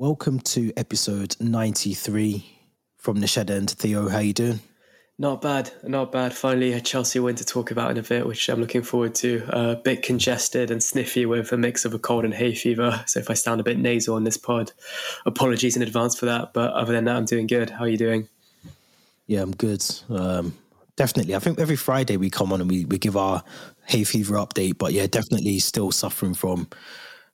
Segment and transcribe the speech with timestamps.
[0.00, 2.42] Welcome to episode 93
[2.96, 3.72] from the shed end.
[3.72, 4.60] Theo, how you doing?
[5.18, 6.32] Not bad, not bad.
[6.32, 9.44] Finally, a Chelsea win to talk about in a bit, which I'm looking forward to.
[9.54, 13.04] Uh, a bit congested and sniffy with a mix of a cold and hay fever.
[13.06, 14.72] So if I sound a bit nasal on this pod,
[15.26, 16.54] apologies in advance for that.
[16.54, 17.68] But other than that, I'm doing good.
[17.68, 18.26] How are you doing?
[19.26, 19.84] Yeah, I'm good.
[20.08, 20.56] Um,
[20.96, 21.34] definitely.
[21.34, 23.44] I think every Friday we come on and we, we give our
[23.84, 24.78] hay fever update.
[24.78, 26.68] But yeah, definitely still suffering from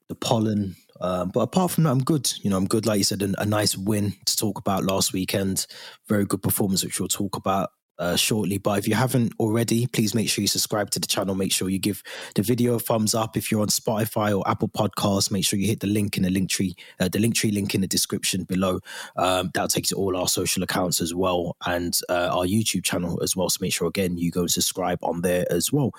[0.09, 2.31] the pollen, um, but apart from that, I'm good.
[2.41, 2.85] You know, I'm good.
[2.85, 5.67] Like you said, a, a, nice win to talk about last weekend.
[6.07, 8.57] Very good performance, which we'll talk about uh, shortly.
[8.57, 11.35] But if you haven't already, please make sure you subscribe to the channel.
[11.35, 12.03] Make sure you give
[12.35, 13.37] the video a thumbs up.
[13.37, 16.29] If you're on Spotify or Apple Podcasts, make sure you hit the link in the
[16.29, 18.79] link tree, uh, the link tree link in the description below.
[19.15, 22.83] Um, that'll take you to all our social accounts as well and uh, our YouTube
[22.83, 23.49] channel as well.
[23.49, 25.91] So make sure again you go and subscribe on there as well.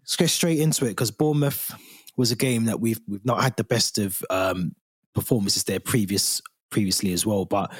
[0.00, 1.72] Let's get straight into it because Bournemouth
[2.20, 4.74] was a game that we've we've not had the best of um,
[5.14, 7.72] performances there previous previously as well, but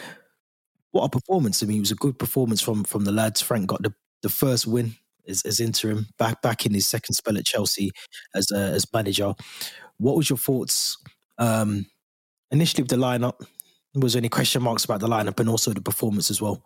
[0.91, 1.63] what a performance!
[1.63, 3.41] I mean, it was a good performance from from the lads.
[3.41, 4.95] Frank got the, the first win
[5.29, 7.93] as, as interim, back back in his second spell at Chelsea
[8.35, 9.35] as uh, as manager.
[9.99, 10.97] What was your thoughts
[11.39, 11.87] um,
[12.51, 13.41] initially with the lineup?
[13.95, 16.65] Was there any question marks about the lineup and also the performance as well?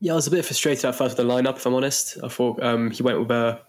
[0.00, 1.56] Yeah, I was a bit frustrated at first with the lineup.
[1.56, 3.60] If I'm honest, I thought um, he went with a,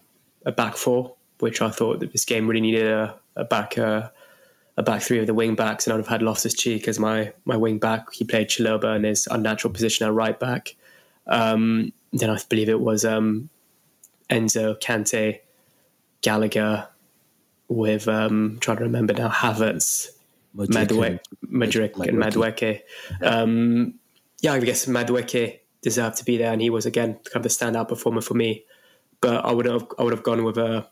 [0.44, 4.10] a back four, which I thought that this game really needed a, a back uh,
[4.76, 7.32] a back three of the wing backs, and I'd have had Loftus Cheek as my
[7.44, 8.12] my wing back.
[8.12, 10.76] He played Chalobah in his unnatural position at right back.
[11.26, 13.50] Um, then I believe it was um,
[14.30, 15.40] Enzo, Kante,
[16.22, 16.88] Gallagher,
[17.68, 20.08] with um, trying to remember now Havertz,
[21.44, 22.80] Mudryk, and Madueke.
[23.22, 23.94] Um,
[24.40, 27.48] yeah, I guess Madueke deserved to be there, and he was again kind of the
[27.48, 28.64] standout performer for me.
[29.20, 30.86] But I would have I would have gone with a.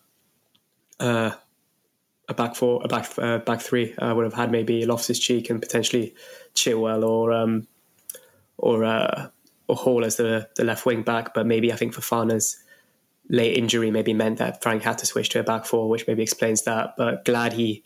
[0.98, 1.32] Uh,
[2.28, 3.94] a back four, a back uh, back three.
[3.98, 6.14] I uh, would have had maybe Loftus Cheek and potentially
[6.54, 7.68] Chilwell or um,
[8.58, 9.28] or uh,
[9.68, 11.34] or Hall as the the left wing back.
[11.34, 12.56] But maybe I think for Fofana's
[13.28, 16.22] late injury maybe meant that Frank had to switch to a back four, which maybe
[16.22, 16.94] explains that.
[16.96, 17.84] But glad he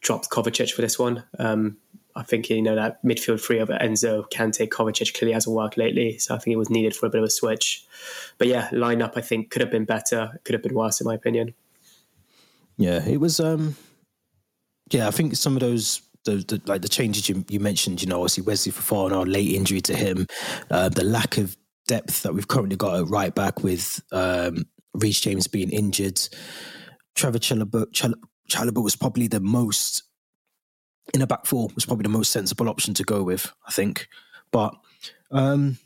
[0.00, 1.24] dropped Kovacic for this one.
[1.38, 1.78] Um,
[2.14, 6.18] I think you know that midfield three of Enzo, Kante, Kovacic clearly hasn't worked lately,
[6.18, 7.86] so I think it was needed for a bit of a switch.
[8.36, 11.14] But yeah, lineup I think could have been better, could have been worse in my
[11.14, 11.54] opinion.
[12.76, 13.40] Yeah, it was.
[13.40, 13.76] um
[14.90, 16.02] Yeah, I think some of those.
[16.24, 19.56] The, the, like the changes you, you mentioned, you know, obviously Wesley for Fofana, late
[19.56, 20.28] injury to him,
[20.70, 21.56] uh, the lack of
[21.88, 26.20] depth that we've currently got at right back with um, Reece James being injured.
[27.16, 30.04] Trevor Chalobah was probably the most
[31.12, 34.08] in a back four was probably the most sensible option to go with, I think.
[34.50, 34.74] But
[35.30, 35.78] um,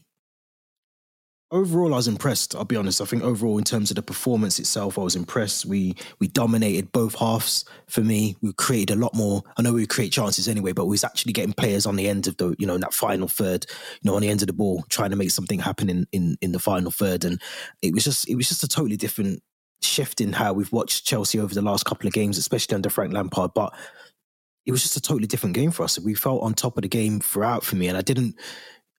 [1.51, 2.55] overall I was impressed.
[2.55, 3.01] I'll be honest.
[3.01, 5.67] I think overall in terms of the performance itself, I was impressed.
[5.67, 7.65] We we dominated both halves.
[7.89, 9.43] For me, we created a lot more.
[9.57, 12.27] I know we create chances anyway, but we was actually getting players on the end
[12.27, 13.67] of the you know in that final third,
[14.03, 16.37] you know, on the end of the ball, trying to make something happen in in
[16.41, 17.25] in the final third.
[17.25, 17.41] And
[17.83, 19.43] it was just it was just a totally different
[19.83, 23.13] shift in how we've watched Chelsea over the last couple of games, especially under Frank
[23.13, 23.53] Lampard.
[23.55, 23.73] But
[24.65, 25.99] it was just a totally different game for us.
[25.99, 28.35] We felt on top of the game throughout for me, and I didn't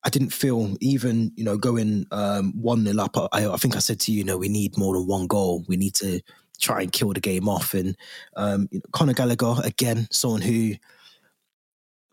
[0.07, 3.17] I didn't feel even, you know, going um, one nil up.
[3.17, 5.65] I, I, think I said to you, you know, we need more than one goal.
[5.67, 6.21] We need to
[6.61, 7.73] try and kill the game off.
[7.73, 7.93] And
[8.37, 10.75] um, you know, Conor Gallagher, again, someone who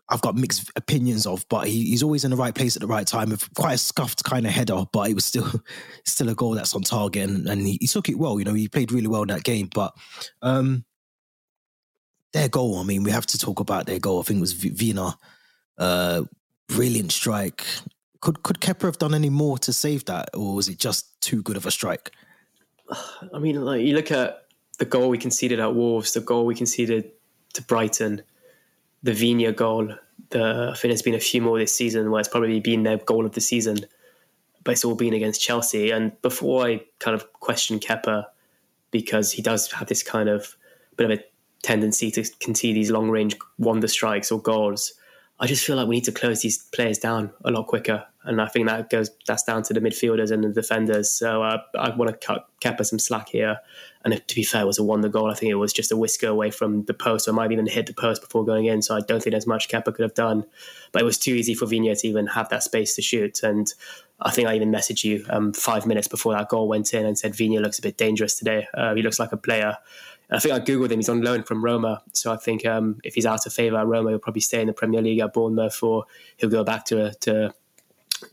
[0.09, 2.87] I've got mixed opinions of, but he, he's always in the right place at the
[2.87, 5.49] right time with quite a scuffed kind of header, but it was still
[6.03, 8.39] still a goal that's on target, and, and he, he, took it well.
[8.39, 9.69] You know, he played really well in that game.
[9.73, 9.93] But
[10.41, 10.83] um,
[12.33, 14.19] their goal, I mean, we have to talk about their goal.
[14.19, 15.15] I think it was Viña
[15.77, 16.23] uh,
[16.67, 17.65] brilliant strike.
[18.21, 21.41] Could could Kepa have done any more to save that, or was it just too
[21.41, 22.11] good of a strike?
[23.33, 24.45] I mean, like you look at
[24.77, 27.11] the goal we conceded at Wolves, the goal we conceded
[27.53, 28.21] to Brighton,
[29.03, 29.95] the Viña goal.
[30.29, 32.97] The, I think there's been a few more this season where it's probably been their
[32.97, 33.77] goal of the season,
[34.63, 35.91] but it's all been against Chelsea.
[35.91, 38.25] And before I kind of question Kepa,
[38.91, 40.55] because he does have this kind of
[40.95, 41.23] bit of a
[41.61, 44.93] tendency to concede these long range wonder strikes or goals.
[45.37, 48.41] I just feel like we need to close these players down a lot quicker, and
[48.41, 51.11] I think that goes that's down to the midfielders and the defenders.
[51.11, 53.57] So uh, I want to cut Kepa some slack here.
[54.05, 55.29] And if, to be fair, it was a wonder goal.
[55.29, 57.87] I think it was just a whisker away from the post, or might even hit
[57.87, 58.81] the post before going in.
[58.81, 60.45] So I don't think there's much Kepa could have done.
[60.93, 63.43] But it was too easy for Viña to even have that space to shoot.
[63.43, 63.67] And
[64.21, 67.17] I think I even messaged you um, five minutes before that goal went in and
[67.17, 68.67] said Viña looks a bit dangerous today.
[68.73, 69.77] Uh, he looks like a player
[70.31, 70.99] I think I googled him.
[70.99, 73.87] He's on loan from Roma, so I think um, if he's out of favour at
[73.87, 76.05] Roma, he'll probably stay in the Premier League at Bournemouth, or
[76.37, 77.53] he'll go back to to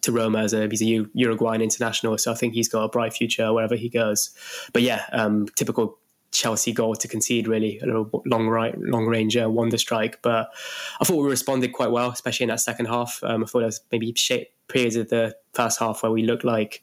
[0.00, 2.16] to Roma as a he's a Uruguayan international.
[2.18, 4.30] So I think he's got a bright future wherever he goes.
[4.72, 5.98] But yeah, um, typical
[6.32, 10.20] Chelsea goal to concede, really a little long right, long range uh, wonder strike.
[10.22, 10.50] But
[11.00, 13.20] I thought we responded quite well, especially in that second half.
[13.22, 14.14] Um, I thought there was maybe
[14.68, 16.82] periods of the first half where we looked like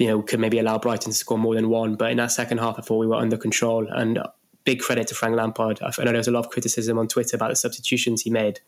[0.00, 2.58] you know could maybe allow Brighton to score more than one, but in that second
[2.58, 4.18] half, I thought we were under control and.
[4.62, 5.80] Big credit to Frank Lampard.
[5.80, 8.60] I know there was a lot of criticism on Twitter about the substitutions he made,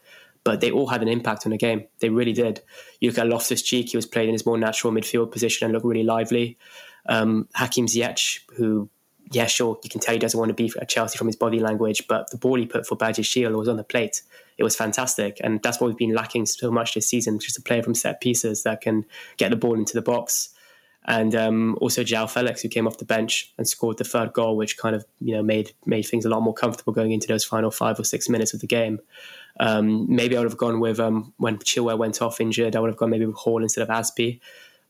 [0.42, 1.84] but they all had an impact on the game.
[2.00, 2.62] They really did.
[2.98, 5.74] You look at Loftus Cheek, he was playing in his more natural midfield position and
[5.74, 6.56] looked really lively.
[7.06, 8.88] Um, Hakim Ziyech, who
[9.32, 11.58] yeah, sure, you can tell he doesn't want to be at Chelsea from his body
[11.58, 14.22] language, but the ball he put for Badiashile was on the plate.
[14.58, 15.38] It was fantastic.
[15.42, 18.20] And that's what we've been lacking so much this season, just a player from set
[18.20, 19.04] pieces that can
[19.36, 20.50] get the ball into the box.
[21.04, 24.56] And um, also João Felix, who came off the bench and scored the third goal,
[24.56, 27.44] which kind of you know made made things a lot more comfortable going into those
[27.44, 29.00] final five or six minutes of the game.
[29.58, 32.76] Um, maybe I would have gone with um, when Chilwell went off injured.
[32.76, 34.40] I would have gone maybe with Hall instead of Azpi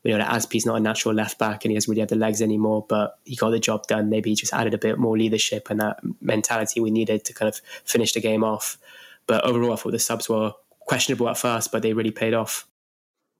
[0.03, 2.15] we know that Azpi's not a natural left back and he doesn't really have the
[2.15, 4.09] legs anymore, but he got the job done.
[4.09, 7.47] Maybe he just added a bit more leadership and that mentality we needed to kind
[7.47, 8.77] of finish the game off.
[9.27, 12.67] But overall, I thought the subs were questionable at first, but they really paid off.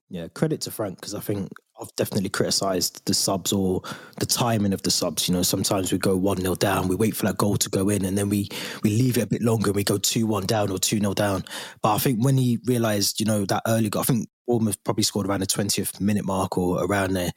[0.10, 1.52] Yeah, credit to Frank because I think
[1.84, 3.82] I've definitely criticised the subs or
[4.20, 5.28] the timing of the subs.
[5.28, 7.90] You know, sometimes we go one 0 down, we wait for that goal to go
[7.90, 8.48] in, and then we
[8.84, 9.70] we leave it a bit longer.
[9.70, 11.44] and We go two one down or two 0 down.
[11.82, 15.04] But I think when he realised, you know, that early goal, I think Bournemouth probably
[15.04, 17.32] scored around the 20th minute mark or around there.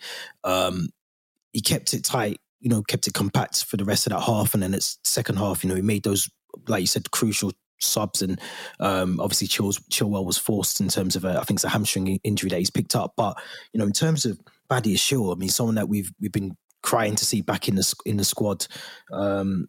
[0.45, 0.89] Um,
[1.53, 4.55] he kept it tight, you know, kept it compact for the rest of that half.
[4.55, 6.31] And then it's second half, you know, he made those,
[6.69, 8.23] like you said, crucial subs.
[8.23, 8.41] And
[8.81, 12.21] um, obviously Chills, Chilwell was forced in terms of, a, I think it's a hamstring
[12.23, 13.15] injury that he's picked up.
[13.17, 13.37] But,
[13.73, 14.41] you know, in terms of
[14.71, 18.17] Badiashile, I mean, someone that we've, we've been crying to see back in the, in
[18.17, 18.67] the squad.
[19.13, 19.69] Um,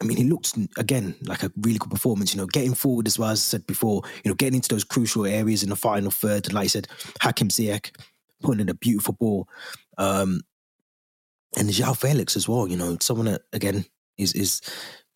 [0.00, 2.32] I mean, he looked again like a really good performance.
[2.32, 4.02] You know, getting forward as well as I said before.
[4.22, 6.52] You know, getting into those crucial areas in the final third.
[6.52, 6.86] Like I said,
[7.20, 7.90] Hakim Ziyech
[8.40, 9.48] putting in a beautiful ball,
[9.98, 10.42] um,
[11.56, 12.68] and João Felix as well.
[12.68, 14.60] You know, someone that again is is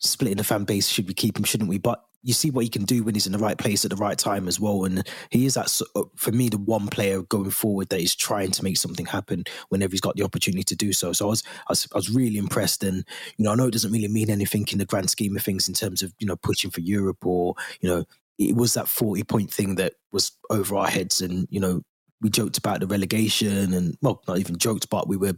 [0.02, 0.88] splitting the fan base.
[0.88, 1.44] Should we keep him?
[1.44, 1.78] Shouldn't we?
[1.78, 3.96] But you see what he can do when he's in the right place at the
[3.96, 4.84] right time as well.
[4.84, 5.69] And he is that
[6.16, 9.90] for me the one player going forward that is trying to make something happen whenever
[9.90, 11.12] he's got the opportunity to do so.
[11.12, 12.84] So I was I was, I was really impressed.
[12.84, 13.04] And
[13.37, 15.69] you know I know it doesn't really mean anything in the grand scheme of things
[15.69, 18.04] in terms of you know pushing for Europe or you know
[18.38, 21.20] it was that forty point thing that was over our heads.
[21.20, 21.82] And you know
[22.20, 25.34] we joked about the relegation and well not even joked, but we were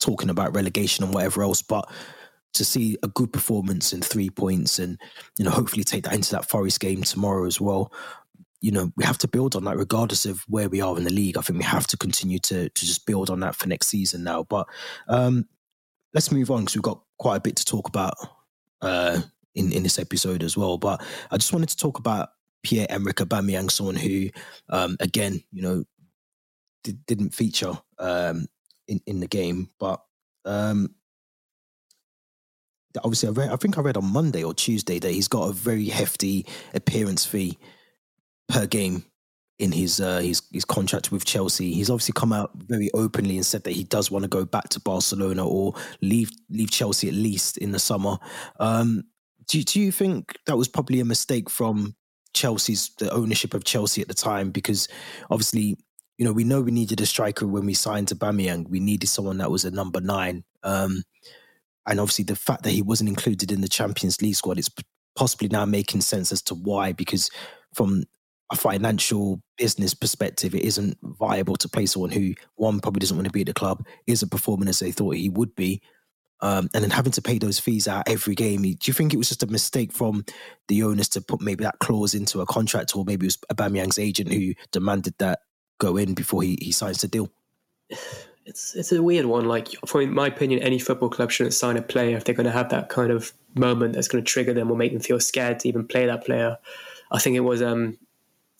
[0.00, 1.88] talking about relegation and whatever else, but
[2.54, 5.00] to see a good performance and three points and
[5.38, 7.92] you know hopefully take that into that Forest game tomorrow as well.
[8.60, 11.10] You know, we have to build on that regardless of where we are in the
[11.12, 11.36] league.
[11.36, 14.22] I think we have to continue to to just build on that for next season
[14.22, 14.44] now.
[14.44, 14.66] But
[15.08, 15.46] um
[16.14, 18.14] let's move on because we've got quite a bit to talk about
[18.82, 19.20] uh
[19.54, 20.78] in, in this episode as well.
[20.78, 22.30] But I just wanted to talk about
[22.62, 24.28] Pierre Emerick Aubameyang, someone who
[24.68, 25.84] um again, you know,
[26.84, 28.46] did, didn't feature um
[28.88, 30.00] in, in the game, but
[30.44, 30.94] um
[32.98, 35.52] obviously I, read, I think I read on Monday or Tuesday that he's got a
[35.52, 37.58] very hefty appearance fee
[38.48, 39.04] per game
[39.58, 41.72] in his uh, his his contract with Chelsea.
[41.72, 44.68] He's obviously come out very openly and said that he does want to go back
[44.70, 48.18] to Barcelona or leave leave Chelsea at least in the summer.
[48.58, 49.04] Um,
[49.46, 51.94] do do you think that was probably a mistake from
[52.34, 54.88] Chelsea's the ownership of Chelsea at the time because
[55.30, 55.76] obviously
[56.18, 58.68] you know we know we needed a striker when we signed to Aubameyang.
[58.68, 60.44] We needed someone that was a number nine.
[60.64, 61.04] Um,
[61.86, 64.70] and obviously the fact that he wasn't included in the Champions League squad, is
[65.16, 66.92] possibly now making sense as to why.
[66.92, 67.30] Because
[67.74, 68.04] from
[68.50, 73.26] a financial business perspective, it isn't viable to play someone who one probably doesn't want
[73.26, 75.80] to be at the club, isn't performing as they thought he would be,
[76.40, 78.62] um, and then having to pay those fees out every game.
[78.62, 80.24] Do you think it was just a mistake from
[80.68, 83.98] the owners to put maybe that clause into a contract, or maybe it was Aubameyang's
[83.98, 85.40] agent who demanded that
[85.78, 87.30] go in before he, he signs the deal?
[88.44, 89.46] It's it's a weird one.
[89.46, 92.52] Like, for my opinion, any football club shouldn't sign a player if they're going to
[92.52, 95.60] have that kind of moment that's going to trigger them or make them feel scared
[95.60, 96.58] to even play that player.
[97.10, 97.98] I think it was um,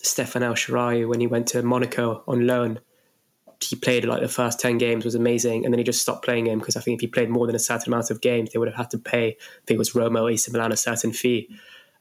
[0.03, 2.81] Stefan El Shaarawy when he went to Monaco on loan.
[3.61, 6.47] He played like the first ten games was amazing, and then he just stopped playing
[6.47, 8.59] him because I think if he played more than a certain amount of games, they
[8.59, 9.29] would have had to pay.
[9.29, 11.49] I think it was Roma or AC Milan a certain fee.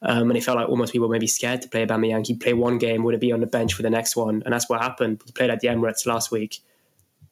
[0.03, 2.25] Um, and it felt like almost people were maybe scared to play Aubameyang.
[2.25, 4.53] He'd play one game, would it be on the bench for the next one, and
[4.53, 5.21] that's what happened.
[5.23, 6.61] He played at the Emirates last week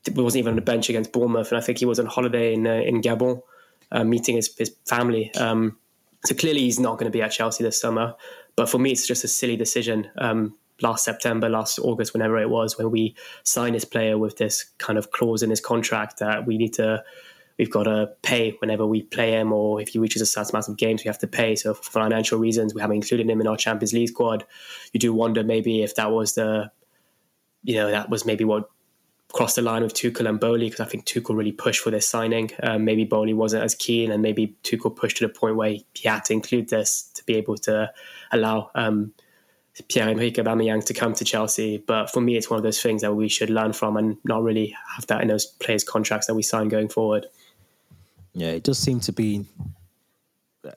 [0.08, 2.66] wasn't even on the bench against Bournemouth, and I think he was on holiday in
[2.66, 3.42] uh, in Gabon,
[3.92, 5.34] uh, meeting his his family.
[5.36, 5.78] Um,
[6.26, 8.16] so clearly, he's not going to be at Chelsea this summer.
[8.56, 10.10] But for me, it's just a silly decision.
[10.18, 14.66] Um, last September, last August, whenever it was, when we signed this player with this
[14.78, 17.04] kind of clause in his contract that we need to,
[17.58, 20.68] we've got to pay whenever we play him, or if he reaches a certain amount
[20.68, 21.56] of games, we have to pay.
[21.56, 24.46] So for financial reasons, we haven't included him in our Champions League squad.
[24.94, 26.72] You do wonder maybe if that was the,
[27.64, 28.70] you know, that was maybe what
[29.32, 32.08] cross the line with Tuchel and Boehly because I think Tuchel really pushed for this
[32.08, 32.50] signing.
[32.64, 36.08] Um, maybe Boehly wasn't as keen, and maybe Tuchel pushed to the point where he
[36.08, 37.92] had to include this to be able to
[38.32, 39.14] allow um,
[39.88, 41.78] Pierre-Emerick Aubameyang to come to Chelsea.
[41.78, 44.42] But for me, it's one of those things that we should learn from and not
[44.44, 47.28] really have that in those players' contracts that we sign going forward.
[48.34, 49.46] Yeah, it does seem to be,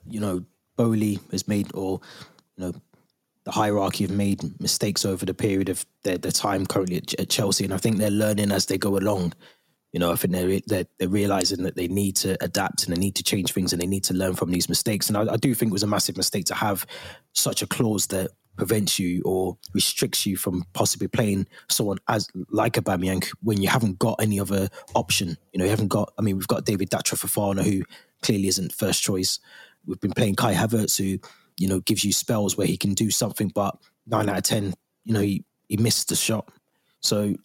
[0.07, 0.45] you know,
[0.75, 2.01] Boehly has made, or,
[2.55, 2.73] you know,
[3.45, 7.29] the hierarchy have made mistakes over the period of their, their time currently at, at,
[7.29, 7.65] Chelsea.
[7.65, 9.33] And I think they're learning as they go along.
[9.91, 12.99] You know, I think they're, they're, they're, realizing that they need to adapt and they
[12.99, 15.07] need to change things and they need to learn from these mistakes.
[15.07, 16.85] And I, I do think it was a massive mistake to have
[17.33, 22.77] such a clause that prevents you or restricts you from possibly playing someone as like
[22.77, 25.37] a Aubameyang when you haven't got any other option.
[25.51, 26.13] You know, you haven't got.
[26.17, 27.83] I mean, we've got David Datro Fofana who
[28.21, 29.39] clearly isn't first choice.
[29.85, 31.19] We've been playing Kai Havertz who
[31.57, 34.73] you know gives you spells where he can do something, but nine out of ten,
[35.03, 36.49] you know, he he missed the shot.
[37.01, 37.35] So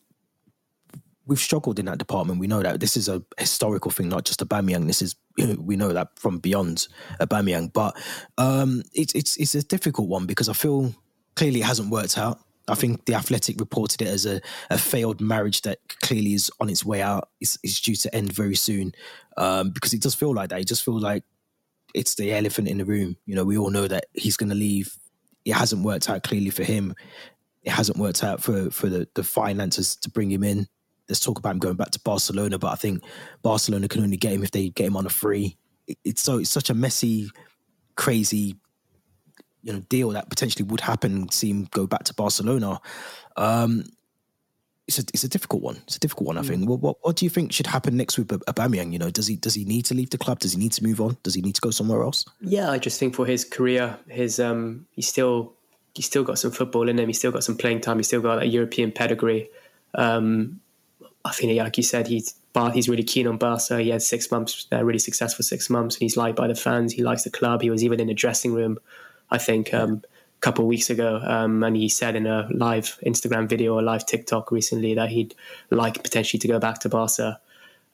[1.26, 2.40] we've struggled in that department.
[2.40, 4.86] We know that this is a historical thing, not just a Aubameyang.
[4.86, 6.88] This is we know that from beyond
[7.20, 7.96] Aubameyang, but
[8.38, 10.94] um, it's it's it's a difficult one because I feel
[11.36, 12.40] clearly it hasn't worked out.
[12.66, 16.68] I think the Athletic reported it as a, a failed marriage that clearly is on
[16.68, 17.30] its way out.
[17.40, 18.92] It's, it's due to end very soon
[19.38, 20.60] um, because it does feel like that.
[20.60, 21.24] It just feels like
[21.94, 23.16] it's the elephant in the room.
[23.26, 24.96] You know, we all know that he's going to leave.
[25.44, 26.94] It hasn't worked out clearly for him.
[27.62, 30.68] It hasn't worked out for for the, the finances to bring him in
[31.08, 33.02] there's talk about him going back to Barcelona, but I think
[33.42, 35.56] Barcelona can only get him if they get him on a free.
[36.04, 37.30] It's so it's such a messy,
[37.96, 38.56] crazy,
[39.62, 41.30] you know, deal that potentially would happen.
[41.30, 42.78] See him go back to Barcelona.
[43.36, 43.84] Um,
[44.88, 45.76] it's a it's a difficult one.
[45.86, 46.38] It's a difficult one.
[46.38, 46.62] I think.
[46.62, 46.66] Mm.
[46.66, 48.92] What, what what do you think should happen next with Aubameyang?
[48.92, 50.40] You know, does he does he need to leave the club?
[50.40, 51.18] Does he need to move on?
[51.22, 52.24] Does he need to go somewhere else?
[52.40, 55.52] Yeah, I just think for his career, his um, he's still
[55.94, 57.06] he's still got some football in him.
[57.06, 57.98] He's still got some playing time.
[57.98, 59.50] He's still got that European pedigree.
[59.94, 60.60] Um,
[61.24, 62.34] I think, like you said, he's
[62.72, 63.80] he's really keen on Barca.
[63.80, 66.92] He had six months, uh, really successful six months, and he's liked by the fans.
[66.92, 67.60] He likes the club.
[67.60, 68.78] He was even in the dressing room,
[69.30, 70.08] I think, um, a
[70.40, 74.52] couple weeks ago, um, and he said in a live Instagram video or live TikTok
[74.52, 75.34] recently that he'd
[75.70, 77.40] like potentially to go back to Barca.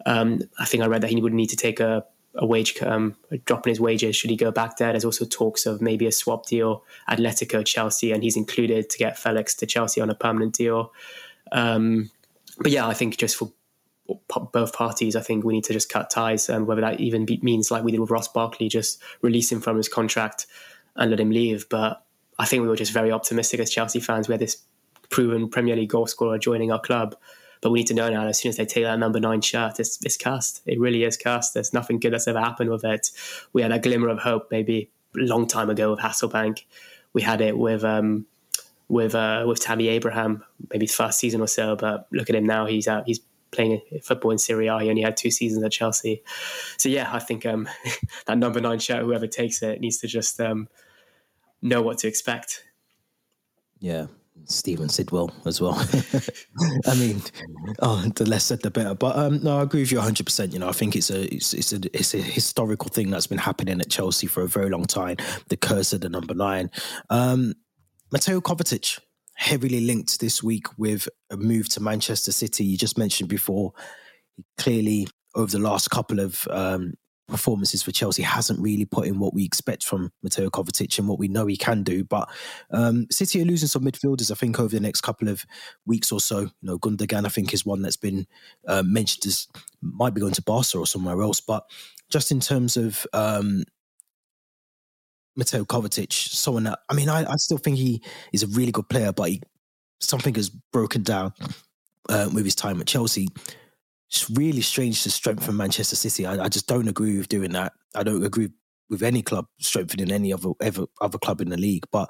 [0.06, 3.16] Um, I think I read that he would need to take a, a wage um,
[3.30, 4.92] a drop in his wages should he go back there.
[4.92, 9.18] There's also talks of maybe a swap deal, Atletico, Chelsea, and he's included to get
[9.18, 10.92] Felix to Chelsea on a permanent deal.
[11.52, 12.10] Um,
[12.58, 13.50] but yeah, I think just for
[14.52, 17.38] both parties, I think we need to just cut ties, and whether that even be,
[17.42, 20.46] means like we did with Ross Barkley, just release him from his contract
[20.96, 21.68] and let him leave.
[21.68, 22.03] But
[22.38, 24.29] I think we were just very optimistic as Chelsea fans.
[24.29, 24.59] We had this
[25.11, 27.17] proven Premier League goal scorer joining our club,
[27.61, 29.79] but we need to know now as soon as they take that number nine shirt,
[29.79, 30.62] it's, it's cast.
[30.67, 31.55] It really is cast.
[31.55, 33.11] There's nothing good that's ever happened with it.
[33.53, 36.64] We had a glimmer of hope maybe a long time ago with Hasselbaink.
[37.12, 38.26] We had it with um,
[38.88, 41.76] with uh, with Tammy Abraham, maybe first season or so.
[41.76, 43.05] But look at him now; he's out.
[43.07, 44.81] He's playing football in Serie A.
[44.81, 46.23] He only had two seasons at Chelsea.
[46.76, 47.69] So yeah, I think um,
[48.26, 50.69] that number nine shirt, whoever takes it, needs to just um,
[51.64, 52.62] know what to expect.
[53.80, 54.06] Yeah,
[54.44, 55.75] Stephen Sidwell as well.
[56.87, 57.23] I mean,
[57.80, 58.94] oh, the less said the better.
[58.94, 60.25] But um, no, I agree with you 100.
[60.25, 63.26] percent You know, I think it's a it's, it's a it's a historical thing that's
[63.26, 65.16] been happening at Chelsea for a very long time.
[65.49, 66.71] The curse of the number nine.
[67.11, 67.54] Um,
[68.12, 69.00] Mateo Kovacic,
[69.35, 72.64] heavily linked this week with a move to Manchester City.
[72.64, 73.73] You just mentioned before,
[74.59, 76.94] clearly over the last couple of um,
[77.28, 81.19] performances for Chelsea hasn't really put in what we expect from Mateo Kovacic and what
[81.19, 82.04] we know he can do.
[82.04, 82.28] But
[82.71, 85.45] um, City are losing some midfielders, I think, over the next couple of
[85.87, 86.40] weeks or so.
[86.40, 88.26] You know, Gundogan, I think, is one that's been
[88.69, 89.49] uh, mentioned as
[89.81, 91.40] might be going to Barca or somewhere else.
[91.40, 91.64] But
[92.11, 93.64] just in terms of um,
[95.37, 98.02] Mateo Kovacic, someone that I mean, I, I still think he
[98.33, 99.43] is a really good player, but he,
[100.00, 101.33] something has broken down
[102.09, 103.28] uh, with his time at Chelsea.
[104.14, 106.25] It's really strange to strengthen Manchester City.
[106.25, 107.73] I, I, just don't agree with doing that.
[107.97, 108.50] I don't agree
[108.88, 111.85] with any club strengthening any other ever, other club in the league.
[111.90, 112.09] But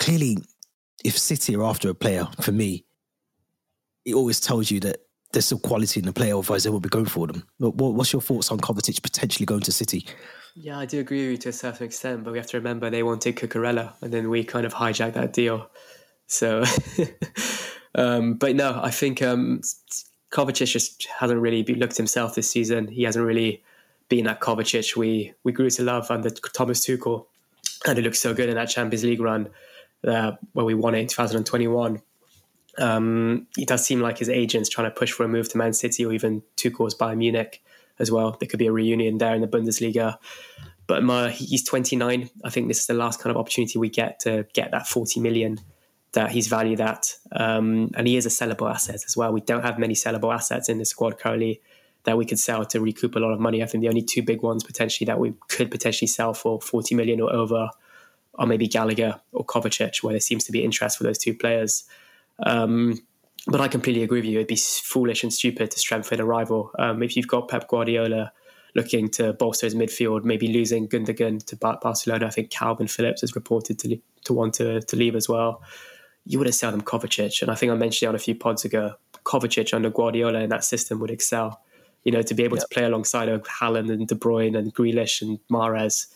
[0.00, 0.38] clearly,
[1.04, 2.84] if City are after a player, for me,
[4.04, 4.96] it always tells you that
[5.32, 7.46] there's still quality in the player, otherwise they will be going for them.
[7.58, 10.04] What, what's your thoughts on Kovacic potentially going to City?
[10.56, 12.90] Yeah, I do agree with you to a certain extent, but we have to remember
[12.90, 15.70] they wanted Cucurella, and then we kind of hijacked that deal.
[16.26, 16.64] So,
[17.94, 19.60] um, but no, I think um,
[20.32, 22.88] Kovacic just hasn't really looked himself this season.
[22.88, 23.62] He hasn't really
[24.08, 27.26] been that Kovacic we we grew to love under Thomas Tuchel,
[27.86, 29.50] and it looked so good in that Champions League run
[30.06, 32.02] uh, where we won it in 2021.
[32.78, 35.74] Um, it does seem like his agent's trying to push for a move to Man
[35.74, 37.62] City or even Tuchel's Bayern Munich
[37.98, 38.36] as well.
[38.40, 40.16] There could be a reunion there in the Bundesliga.
[40.86, 42.30] But my, he's 29.
[42.44, 45.20] I think this is the last kind of opportunity we get to get that 40
[45.20, 45.60] million
[46.12, 47.14] that he's valued at.
[47.32, 49.32] Um, and he is a sellable asset as well.
[49.32, 51.60] We don't have many sellable assets in the squad currently
[52.04, 53.62] that we could sell to recoup a lot of money.
[53.62, 56.94] I think the only two big ones potentially that we could potentially sell for 40
[56.94, 57.70] million or over
[58.34, 61.84] are maybe Gallagher or Kovacic, where there seems to be interest for those two players.
[62.44, 63.00] Um,
[63.46, 64.38] but I completely agree with you.
[64.38, 66.70] It'd be foolish and stupid to strengthen a rival.
[66.78, 68.32] Um, if you've got Pep Guardiola
[68.74, 73.34] looking to bolster his midfield, maybe losing Gundogan to Barcelona, I think Calvin Phillips is
[73.34, 75.62] reported to to want to, to leave as well.
[76.24, 78.34] You would have sell them Kovacic, and I think I mentioned it on a few
[78.34, 78.94] pods ago.
[79.24, 81.62] Kovacic under Guardiola in that system would excel.
[82.04, 82.68] You know, to be able yep.
[82.68, 86.06] to play alongside of Haaland and De Bruyne and Grealish and Mahrez,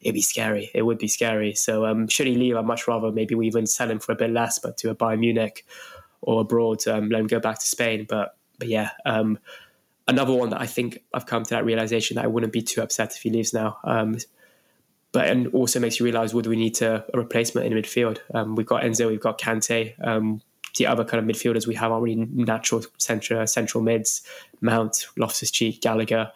[0.00, 0.70] it'd be scary.
[0.74, 1.54] It would be scary.
[1.54, 4.16] So um, should he leave, I'd much rather maybe we even sell him for a
[4.16, 5.64] bit less, but to a Bayern Munich
[6.20, 8.06] or abroad, um, let him go back to Spain.
[8.08, 9.38] But but yeah, um,
[10.08, 12.82] another one that I think I've come to that realization that I wouldn't be too
[12.82, 13.78] upset if he leaves now.
[13.84, 14.18] Um,
[15.16, 18.18] but and also makes you realize would we need to, a replacement in midfield?
[18.34, 19.94] Um, we've got Enzo, we've got Kante.
[20.06, 20.42] Um,
[20.76, 24.20] the other kind of midfielders we have are really natural central central mids,
[24.60, 26.30] Mount, Loftus Cheek, Gallagher.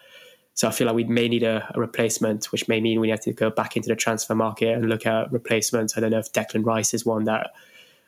[0.54, 3.20] So I feel like we may need a, a, replacement, which may mean we have
[3.20, 5.98] to go back into the transfer market and look at replacements.
[5.98, 7.50] I don't know if Declan Rice is one that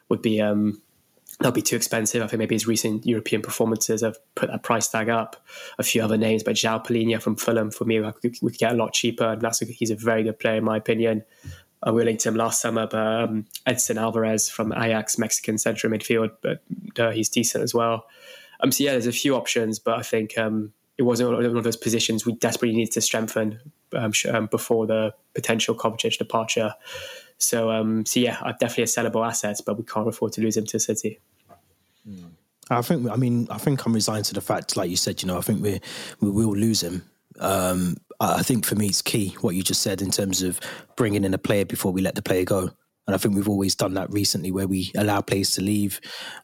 [0.08, 0.80] would be um,
[1.38, 2.22] that'll be too expensive.
[2.22, 5.36] I think maybe his recent European performances have put that price tag up.
[5.78, 8.76] A few other names, but João Palhinha from Fulham for me, we could get a
[8.76, 11.24] lot cheaper, and that's a, he's a very good player in my opinion.
[11.82, 16.30] I we linked him last summer, but um, Edson Alvarez from Ajax, Mexican central midfield,
[16.40, 16.62] but
[16.98, 18.06] uh, he's decent as well.
[18.60, 21.64] Um, so yeah, there's a few options, but I think um, it wasn't one of
[21.64, 23.58] those positions we desperately needed to strengthen
[23.94, 26.74] um, um before the potential Kovacic departure.
[27.42, 30.66] So, um, so yeah, definitely a sellable asset, but we can't afford to lose him
[30.66, 31.20] to City.
[32.70, 33.10] I think.
[33.10, 35.22] I mean, I think I'm resigned to the fact, like you said.
[35.22, 35.80] You know, I think we
[36.20, 37.04] we will lose him.
[37.38, 40.60] Um, I think for me, it's key what you just said in terms of
[40.96, 42.70] bringing in a player before we let the player go.
[43.06, 46.00] And I think we've always done that recently, where we allow players to leave,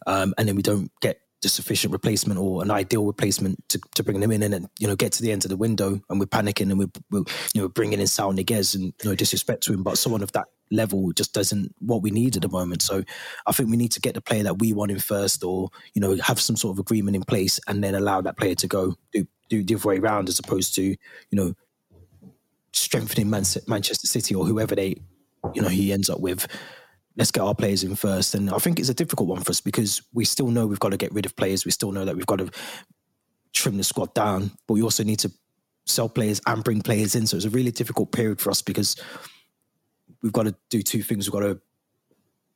[0.06, 4.02] um, and then we don't get the sufficient replacement or an ideal replacement to, to
[4.02, 6.26] bring them in and you know get to the end of the window and we're
[6.26, 7.22] panicking and we're, we're
[7.54, 10.32] you know bringing in Saul Niguez and you know disrespect to him but someone of
[10.32, 13.02] that level just doesn't what we need at the moment so
[13.46, 16.00] I think we need to get the player that we want in first or you
[16.00, 18.94] know have some sort of agreement in place and then allow that player to go
[19.12, 20.96] do do the other way around as opposed to you
[21.32, 21.54] know
[22.72, 24.96] strengthening Man- Manchester City or whoever they
[25.54, 26.46] you know he ends up with
[27.18, 28.34] let's get our players in first.
[28.34, 30.90] And I think it's a difficult one for us because we still know we've got
[30.90, 31.64] to get rid of players.
[31.64, 32.48] We still know that we've got to
[33.52, 35.32] trim the squad down, but we also need to
[35.84, 37.26] sell players and bring players in.
[37.26, 38.96] So it's a really difficult period for us because
[40.22, 41.26] we've got to do two things.
[41.26, 41.60] We've got to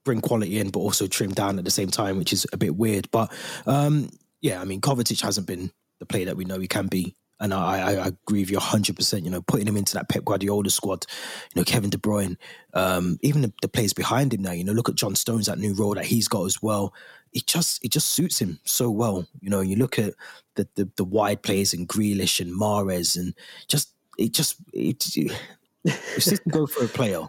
[0.04, 2.76] bring quality in, but also trim down at the same time, which is a bit
[2.76, 3.10] weird.
[3.10, 3.32] But
[3.66, 7.16] um, yeah, I mean, Kovacic hasn't been the player that we know he can be
[7.42, 9.24] and I, I, agree with you 100%.
[9.24, 11.04] You know, putting him into that Pep Guardiola squad,
[11.52, 12.36] you know, Kevin De Bruyne,
[12.72, 15.58] um, even the, the, players behind him now, you know, look at John Stones, that
[15.58, 16.94] new role that he's got as well.
[17.32, 19.26] It just it just suits him so well.
[19.40, 20.14] You know, you look at
[20.54, 23.34] the, the, the wide players and Grealish and Mahrez and
[23.66, 25.32] just, it just, it, it,
[25.84, 27.22] if City go for a player,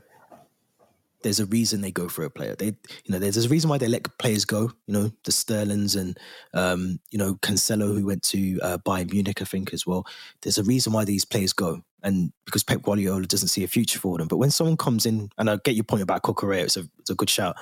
[1.23, 2.55] there's a reason they go for a player.
[2.55, 4.71] They, you know, there's, a reason why they let players go.
[4.87, 6.17] You know, the Sterlings and
[6.53, 10.05] um, you know Cancelo who went to uh, Bayern Munich, I think as well.
[10.41, 13.99] There's a reason why these players go, and because Pep Guardiola doesn't see a future
[13.99, 14.27] for them.
[14.27, 17.09] But when someone comes in, and I get your point about Cucurella, it's a it's
[17.09, 17.55] a good shout.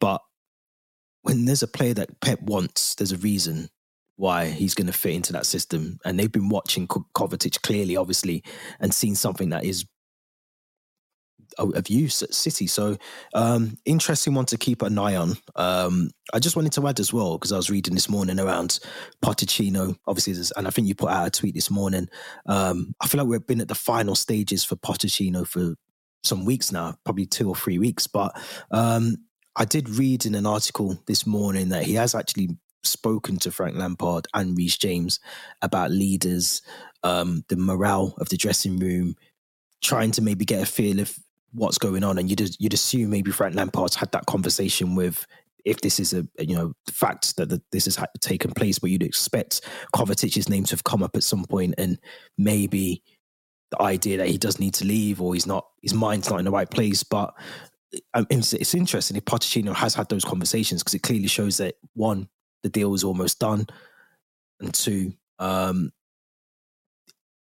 [0.00, 0.22] But
[1.22, 3.68] when there's a player that Pep wants, there's a reason
[4.16, 5.98] why he's going to fit into that system.
[6.04, 8.42] And they've been watching Kovacic clearly, obviously,
[8.80, 9.86] and seen something that is
[11.58, 12.66] of use at City.
[12.66, 12.96] So
[13.34, 15.34] um, interesting one to keep an eye on.
[15.56, 18.80] Um, I just wanted to add as well because I was reading this morning around
[19.24, 22.08] Pochettino, obviously, and I think you put out a tweet this morning.
[22.46, 25.74] Um, I feel like we've been at the final stages for Pochettino for
[26.22, 28.06] some weeks now, probably two or three weeks.
[28.06, 28.38] But
[28.70, 29.16] um,
[29.56, 32.50] I did read in an article this morning that he has actually
[32.84, 35.20] spoken to Frank Lampard and Reece James
[35.62, 36.62] about leaders,
[37.02, 39.16] um, the morale of the dressing room,
[39.82, 41.16] trying to maybe get a feel of
[41.52, 45.26] what's going on, and you'd you'd assume maybe Frank Lampard's had that conversation with
[45.64, 49.02] if this is a you know fact that the, this has taken place, but you'd
[49.02, 49.62] expect
[49.94, 51.98] Kovacic's name to have come up at some point, and
[52.36, 53.02] maybe
[53.70, 56.44] the idea that he does need to leave or he's not his mind's not in
[56.44, 57.02] the right place.
[57.02, 57.34] But
[58.14, 61.74] um, it's, it's interesting if Pochettino has had those conversations because it clearly shows that
[61.94, 62.28] one,
[62.62, 63.66] the deal is almost done,
[64.60, 65.90] and two, um,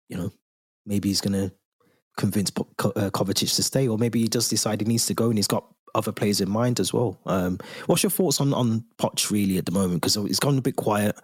[0.09, 0.31] you know,
[0.85, 1.51] maybe he's to
[2.17, 5.37] convince uh, Kovacic to stay, or maybe he does decide he needs to go and
[5.37, 7.19] he's got other players in mind as well.
[7.25, 10.01] Um, what's your thoughts on on Poch really at the moment?
[10.01, 11.17] Because it's gone a bit quiet.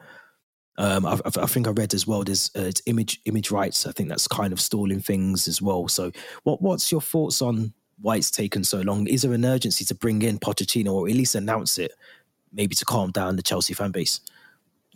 [0.80, 2.24] Um, I, I, think I read as well.
[2.24, 3.88] There's uh, image image rights.
[3.88, 5.88] I think that's kind of stalling things as well.
[5.88, 6.12] So,
[6.44, 9.08] what what's your thoughts on why it's taken so long?
[9.08, 11.94] Is there an urgency to bring in Pochettino or at least announce it,
[12.54, 14.20] maybe to calm down the Chelsea fan base?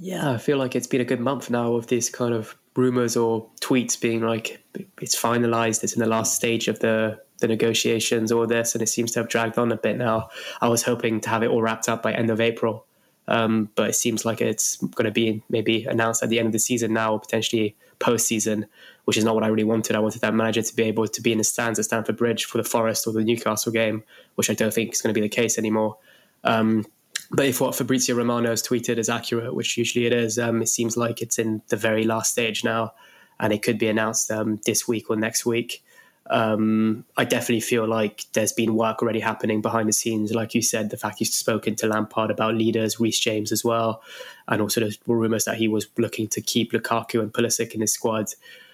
[0.03, 3.15] Yeah, I feel like it's been a good month now of this kind of rumors
[3.15, 4.59] or tweets being like
[4.99, 8.87] it's finalized, it's in the last stage of the the negotiations or this, and it
[8.87, 10.29] seems to have dragged on a bit now.
[10.59, 12.87] I was hoping to have it all wrapped up by end of April,
[13.27, 16.51] um, but it seems like it's going to be maybe announced at the end of
[16.53, 18.65] the season now, or potentially postseason,
[19.05, 19.95] which is not what I really wanted.
[19.95, 22.45] I wanted that manager to be able to be in the stands at Stamford Bridge
[22.45, 25.23] for the Forest or the Newcastle game, which I don't think is going to be
[25.23, 25.97] the case anymore.
[26.43, 26.87] Um,
[27.33, 30.67] but if what Fabrizio Romano has tweeted is accurate, which usually it is, um, it
[30.67, 32.93] seems like it's in the very last stage now,
[33.39, 35.81] and it could be announced um, this week or next week.
[36.29, 40.33] Um, I definitely feel like there's been work already happening behind the scenes.
[40.33, 44.03] Like you said, the fact he's spoken to Lampard about leaders, Reece James as well,
[44.47, 47.93] and also there's rumours that he was looking to keep Lukaku and Pulisic in his
[47.93, 48.27] squad.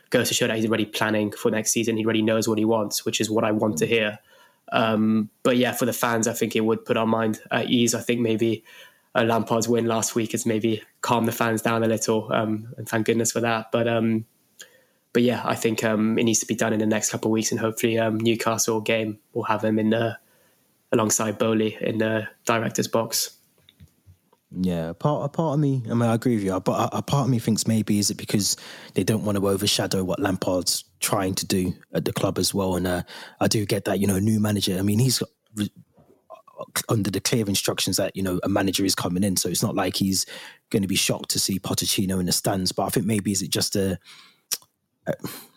[0.10, 1.98] Goes to show that he's already planning for next season.
[1.98, 4.20] He already knows what he wants, which is what I want to hear.
[4.72, 7.96] Um, but yeah, for the fans, I think it would put our mind at ease.
[7.96, 8.64] I think maybe
[9.16, 12.88] a Lampard's win last week has maybe calmed the fans down a little, um, and
[12.88, 13.72] thank goodness for that.
[13.72, 14.26] But um,
[15.14, 17.34] but yeah, I think um, it needs to be done in the next couple of
[17.34, 20.18] weeks, and hopefully um, Newcastle game will have him in the
[20.92, 23.37] alongside Boehly in the director's box.
[24.52, 25.84] Yeah, a part a part of me.
[25.90, 28.10] I mean, I agree with you, but a, a part of me thinks maybe is
[28.10, 28.56] it because
[28.94, 32.76] they don't want to overshadow what Lampard's trying to do at the club as well.
[32.76, 33.04] And uh,
[33.42, 34.78] I do get that, you know, new manager.
[34.78, 35.22] I mean, he's
[35.56, 35.72] re-
[36.90, 39.76] under the clear instructions that you know a manager is coming in, so it's not
[39.76, 40.26] like he's
[40.70, 42.72] going to be shocked to see Pochettino in the stands.
[42.72, 44.00] But I think maybe is it just a,
[45.08, 45.14] a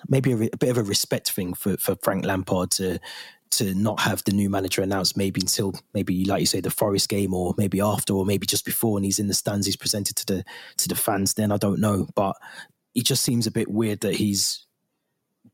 [0.08, 2.98] maybe a, a, bit of a respect thing for for Frank Lampard to
[3.50, 7.08] to not have the new manager announced maybe until maybe like you say the Forest
[7.08, 10.16] game or maybe after or maybe just before and he's in the stands he's presented
[10.16, 10.44] to the
[10.76, 12.06] to the fans then I don't know.
[12.14, 12.36] But
[12.94, 14.66] it just seems a bit weird that he's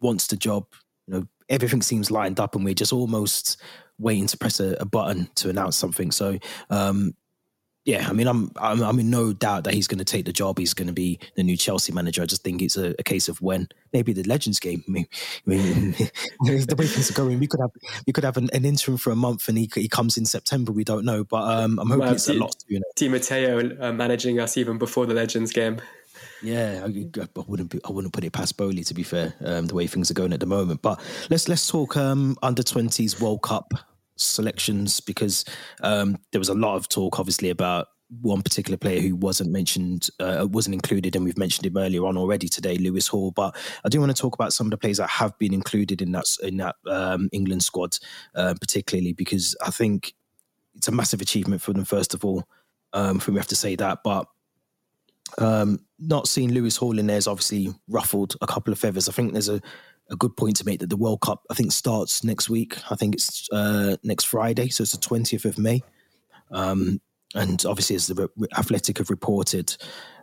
[0.00, 0.66] wants the job.
[1.06, 3.60] You know everything seems lined up and we're just almost
[3.98, 6.10] waiting to press a, a button to announce something.
[6.10, 6.38] So
[6.70, 7.14] um,
[7.86, 10.32] yeah, I mean, I'm, I'm I'm in no doubt that he's going to take the
[10.32, 10.58] job.
[10.58, 12.20] He's going to be the new Chelsea manager.
[12.20, 13.68] I just think it's a, a case of when.
[13.92, 14.82] Maybe the Legends game.
[14.88, 15.06] I mean,
[15.46, 17.70] I mean the way things are going, we could have
[18.04, 20.72] we could have an, an, interim for a month, and he he comes in September.
[20.72, 22.84] We don't know, but um, I'm hoping well, it's a lot sooner.
[22.96, 25.80] Di Matteo uh, managing us even before the Legends game.
[26.42, 29.32] Yeah, I, I, wouldn't be, I wouldn't put it past Boehly to be fair.
[29.44, 32.64] Um, the way things are going at the moment, but let's let's talk um, under
[32.64, 33.72] twenties World Cup
[34.16, 35.44] selections because
[35.82, 37.88] um, there was a lot of talk, obviously, about
[38.20, 42.16] one particular player who wasn't mentioned, uh, wasn't included, and we've mentioned him earlier on
[42.16, 43.32] already today, Lewis Hall.
[43.32, 46.00] But I do want to talk about some of the players that have been included
[46.00, 47.98] in that in that um, England squad,
[48.34, 50.14] uh, particularly because I think
[50.74, 51.84] it's a massive achievement for them.
[51.84, 52.44] First of all,
[52.92, 54.26] um, for me, have to say that, but.
[55.38, 59.08] Um, not seeing Lewis Hall in there has obviously ruffled a couple of feathers.
[59.08, 59.60] I think there's a,
[60.10, 62.78] a good point to make that the World Cup I think starts next week.
[62.90, 65.82] I think it's uh, next Friday, so it's the twentieth of May.
[66.50, 67.00] Um,
[67.34, 69.76] and obviously, as the Athletic have reported,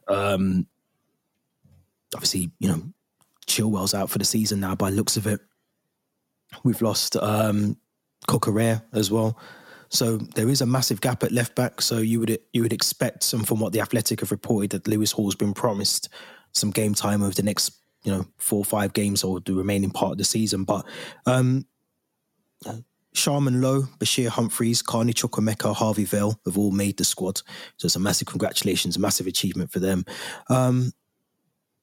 [0.08, 0.68] um,
[2.16, 2.82] obviously, you know,
[3.46, 4.76] Chilwell's out for the season now.
[4.76, 5.42] By looks of it,
[6.64, 7.78] we've lost um,
[8.28, 9.38] Cucurella as well.
[9.90, 11.82] So there is a massive gap at left back.
[11.82, 15.12] So you would you would expect some from what the Athletic have reported that Lewis
[15.12, 16.10] Hall's been promised
[16.52, 19.92] some game time over the next you know four or five games or the remaining
[19.92, 20.64] part of the season.
[20.64, 20.86] But
[21.26, 21.66] um,
[23.14, 27.38] Sharman Lowe, Bashir Humphreys, Carney Chukwuemeka, Harvey Vale have all made the squad.
[27.78, 30.06] So it's a massive congratulations, massive achievement for them,
[30.50, 30.92] um,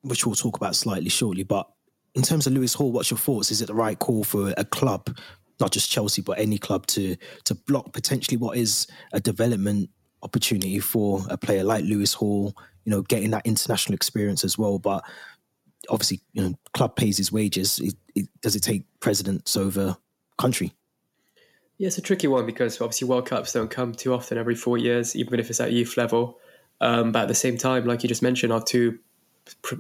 [0.03, 1.45] which we'll talk about slightly shortly.
[1.45, 1.69] But
[2.15, 3.51] in terms of Lewis Hall, what's your thoughts?
[3.51, 5.17] Is it the right call for a club,
[5.61, 9.91] not just Chelsea, but any club to to block potentially what is a development
[10.23, 12.55] opportunity for a player like Lewis Hall?
[12.85, 15.05] You know, getting that international experience as well, but
[15.89, 17.79] obviously, you know, club pays his wages.
[17.79, 19.97] It, it, does it take precedence over
[20.39, 20.73] country?
[21.79, 24.77] Yeah, it's a tricky one because obviously World Cups don't come too often every four
[24.77, 26.39] years, even if it's at youth level.
[26.81, 28.99] Um, but at the same time, like you just mentioned, our two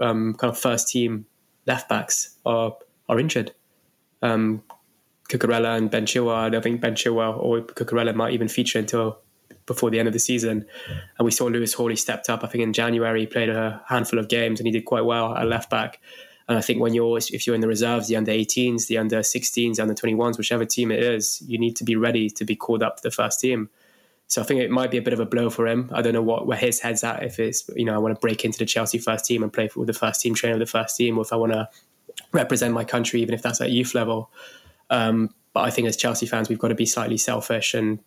[0.01, 1.27] um, kind of first team
[1.67, 2.77] left backs are
[3.09, 3.53] are injured.
[4.23, 4.63] Um,
[5.29, 6.35] Cucurella and Ben Chilwell.
[6.35, 9.19] I don't think Ben Chilwell or Cucurella might even feature until
[9.70, 10.66] before the end of the season.
[11.16, 12.42] And we saw Lewis Hawley stepped up.
[12.42, 15.33] I think in January he played a handful of games and he did quite well
[15.37, 16.00] at left back.
[16.48, 19.20] And I think when you're, if you're in the reserves, the under 18s, the under
[19.20, 22.56] 16s, the under 21s, whichever team it is, you need to be ready to be
[22.56, 23.70] called up to the first team.
[24.26, 25.88] So I think it might be a bit of a blow for him.
[25.92, 27.22] I don't know what where his head's at.
[27.22, 29.66] If it's you know I want to break into the Chelsea first team and play
[29.66, 31.68] for the first team, train with the first team, or if I want to
[32.30, 34.30] represent my country, even if that's at youth level.
[34.88, 37.98] Um, but I think as Chelsea fans, we've got to be slightly selfish and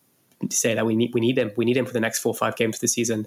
[0.50, 1.52] say that we need we need him.
[1.56, 3.26] We need him for the next four or five games of the season.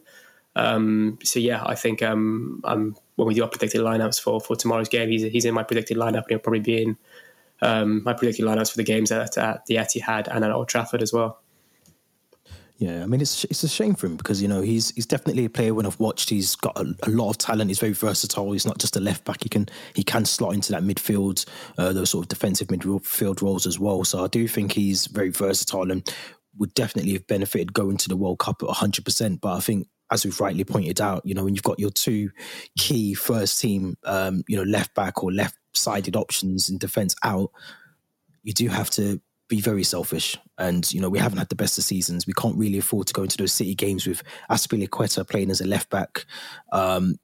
[0.55, 4.55] Um, so yeah, I think um, I'm when we do our predicted lineups for for
[4.55, 6.97] tomorrow's game, he's he's in my predicted lineup, and he'll probably be in
[7.61, 11.01] um, my predicted lineups for the games at, at the Etihad and at Old Trafford
[11.01, 11.41] as well.
[12.77, 15.45] Yeah, I mean it's it's a shame for him because you know he's he's definitely
[15.45, 16.29] a player when I've watched.
[16.29, 17.71] He's got a, a lot of talent.
[17.71, 18.51] He's very versatile.
[18.51, 19.41] He's not just a left back.
[19.41, 21.43] He can he can slot into that midfield,
[21.79, 24.03] uh, those sort of defensive midfield roles as well.
[24.03, 26.07] So I do think he's very versatile and
[26.57, 29.41] would definitely have benefited going to the World Cup at hundred percent.
[29.41, 32.31] But I think as we've rightly pointed out, you know when you've got your two
[32.77, 37.51] key first team, um, you know left back or left sided options in defence out,
[38.43, 40.37] you do have to be very selfish.
[40.57, 42.27] And, you know, we haven't had the best of seasons.
[42.27, 45.67] We can't really afford to go into those city games with Azpilicueta playing as a
[45.67, 46.25] left back.
[46.71, 47.15] Um,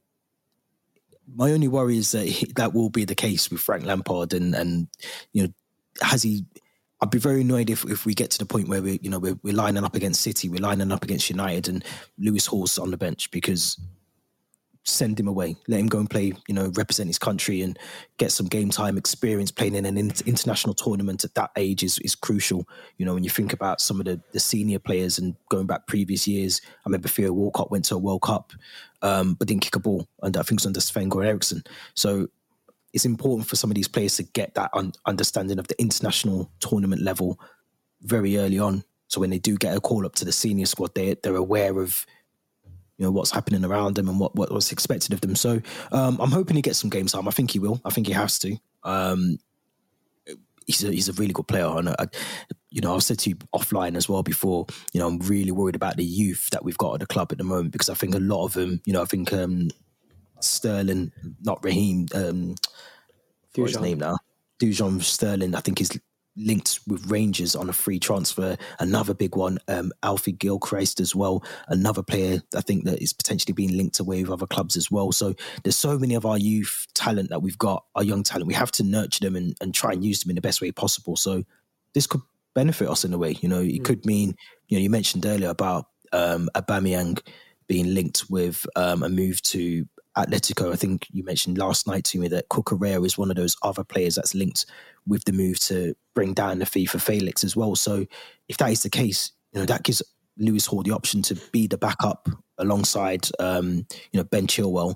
[1.35, 4.33] my only worry is that that will be the case with Frank Lampard.
[4.33, 4.87] And, and,
[5.33, 5.53] you know,
[6.01, 6.45] has he,
[7.03, 9.19] I'd be very annoyed if, if we get to the point where we, you know,
[9.19, 11.83] we're, we're lining up against City, we're lining up against United and
[12.17, 13.77] Lewis Hall's on the bench because
[14.85, 17.77] send him away, let him go and play, you know, represent his country and
[18.17, 22.15] get some game time experience playing in an international tournament at that age is, is
[22.15, 22.65] crucial.
[22.97, 25.87] You know, when you think about some of the, the senior players and going back
[25.87, 28.53] previous years, I remember Theo Walcott went to a World Cup,
[29.01, 30.07] um, but didn't kick a ball.
[30.21, 31.63] And I think it was under Sven Goran Eriksson.
[31.95, 32.29] So
[32.93, 36.51] it's important for some of these players to get that un- understanding of the international
[36.59, 37.39] tournament level
[38.01, 38.83] very early on.
[39.07, 41.79] So when they do get a call up to the senior squad, they, they're aware
[41.79, 42.05] of
[42.97, 45.35] you know what's happening around them and what, what was expected of them.
[45.35, 47.27] So um, I'm hoping he gets some game time.
[47.27, 47.81] I think he will.
[47.83, 48.55] I think he has to.
[48.83, 49.39] Um,
[50.67, 52.07] he's a, he's a really good player, and I,
[52.69, 54.67] you know I've said to you offline as well before.
[54.93, 57.39] You know I'm really worried about the youth that we've got at the club at
[57.39, 58.81] the moment because I think a lot of them.
[58.85, 59.69] You know I think um,
[60.43, 62.07] Sterling, not Raheem.
[62.13, 62.55] Um,
[63.55, 64.17] what's his name now?
[64.59, 65.55] Dujon Sterling.
[65.55, 65.99] I think is
[66.35, 68.57] linked with Rangers on a free transfer.
[68.79, 71.43] Another big one, um, Alfie Gilchrist as well.
[71.67, 75.11] Another player I think that is potentially being linked away with other clubs as well.
[75.11, 78.47] So there's so many of our youth talent that we've got, our young talent.
[78.47, 80.71] We have to nurture them and, and try and use them in the best way
[80.71, 81.15] possible.
[81.15, 81.43] So
[81.93, 82.21] this could
[82.55, 83.37] benefit us in a way.
[83.41, 83.85] You know, it mm.
[83.85, 84.35] could mean,
[84.67, 87.19] you know, you mentioned earlier about um, Aubameyang
[87.67, 90.71] being linked with um, a move to Atletico.
[90.71, 93.83] I think you mentioned last night to me that Cucurella is one of those other
[93.83, 94.65] players that's linked
[95.07, 97.75] with the move to bring down the fee for Felix as well.
[97.75, 98.05] So
[98.47, 100.01] if that is the case, you know that gives
[100.37, 104.95] Lewis Hall the option to be the backup alongside um, you know Ben Chilwell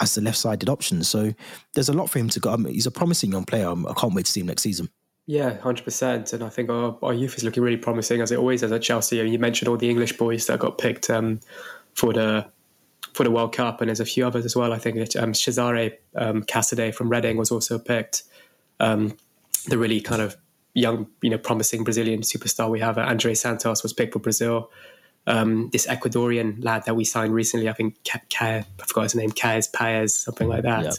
[0.00, 1.04] as the left-sided option.
[1.04, 1.32] So
[1.74, 2.52] there's a lot for him to go.
[2.52, 3.68] I mean, he's a promising young player.
[3.68, 4.88] I can't wait to see him next season.
[5.26, 6.32] Yeah, hundred percent.
[6.32, 8.82] And I think our, our, youth is looking really promising as it always is at
[8.82, 9.16] Chelsea.
[9.16, 11.38] you mentioned all the English boys that got picked um,
[11.94, 12.46] for the
[13.14, 14.72] for the World Cup, and there's a few others as well.
[14.72, 18.24] I think um, Cesare um, Casadei from Reading was also picked.
[18.78, 19.16] Um,
[19.68, 20.36] the really kind of
[20.74, 24.70] young, you know, promising Brazilian superstar we have, Andrey Santos, was picked for Brazil.
[25.26, 29.14] Um, this Ecuadorian lad that we signed recently, I think, K- K- I forgot his
[29.14, 30.84] name, Kaz Paez, something like that.
[30.84, 30.90] Yeah.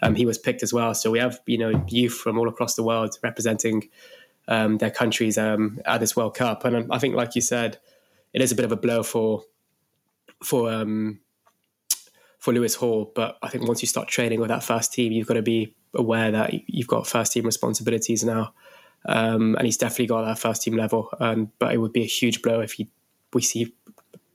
[0.00, 0.94] Um, he was picked as well.
[0.94, 3.88] So we have, you know, youth from all across the world representing
[4.48, 6.64] um, their countries um, at this World Cup.
[6.64, 7.78] And I think, like you said,
[8.32, 9.44] it is a bit of a blow for
[10.42, 11.20] for um,
[12.46, 13.10] for Lewis Hall.
[13.12, 15.74] But I think once you start training with that first team, you've got to be
[15.94, 18.54] aware that you've got first team responsibilities now.
[19.04, 21.10] Um, and he's definitely got that first team level.
[21.18, 22.88] Um, but it would be a huge blow if he,
[23.32, 23.74] we see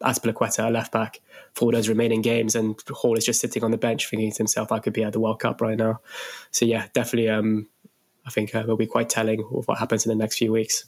[0.01, 1.21] Azpilicueta, a left back,
[1.53, 4.71] for those remaining games, and Hall is just sitting on the bench thinking to himself,
[4.71, 6.01] "I could be at the World Cup right now."
[6.49, 7.67] So yeah, definitely, um,
[8.25, 10.85] I think uh, will be quite telling of what happens in the next few weeks.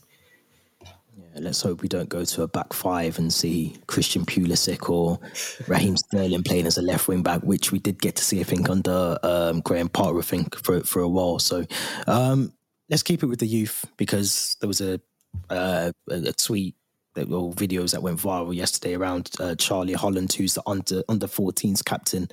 [1.36, 5.20] Let's hope we don't go to a back five and see Christian Pulisic or
[5.68, 8.44] Raheem Sterling playing as a left wing back, which we did get to see, I
[8.44, 11.40] think, under um, Graham Potter, I think, for for a while.
[11.40, 11.66] So
[12.06, 12.54] um,
[12.90, 15.02] let's keep it with the youth because there was a
[15.50, 16.76] uh, a tweet
[17.16, 21.28] that or videos that went viral yesterday around uh, Charlie Holland, who's the under under
[21.28, 22.28] 14s captain,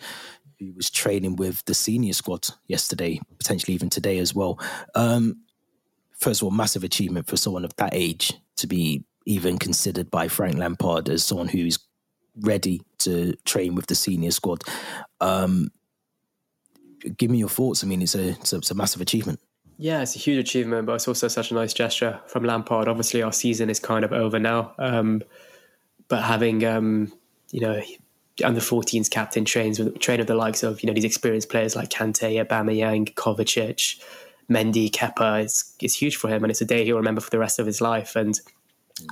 [0.59, 4.61] who was training with the senior squad yesterday, potentially even today as well.
[4.95, 5.41] Um,
[6.19, 10.29] first of all, massive achievement for someone of that age to be even considered by
[10.29, 11.79] Frank Lampard as someone who's
[12.41, 14.63] ready to train with the senior squad.
[15.21, 15.71] Um,
[17.17, 17.85] give me your thoughts.
[17.85, 19.41] I mean, it's a, it's a, it's a massive achievement.
[19.79, 22.87] Yeah, it's a huge achievement, but it's also such a nice gesture from Lampard.
[22.87, 25.23] Obviously, our season is kind of over now, um,
[26.09, 27.11] but having um,
[27.51, 27.81] you know
[28.45, 31.75] under 14s captain trains with train of the likes of you know these experienced players
[31.77, 34.03] like Kante, Aubameyang, Kovacic,
[34.51, 37.39] Mendy, Kepa, it's, it's huge for him, and it's a day he'll remember for the
[37.39, 38.17] rest of his life.
[38.17, 38.39] And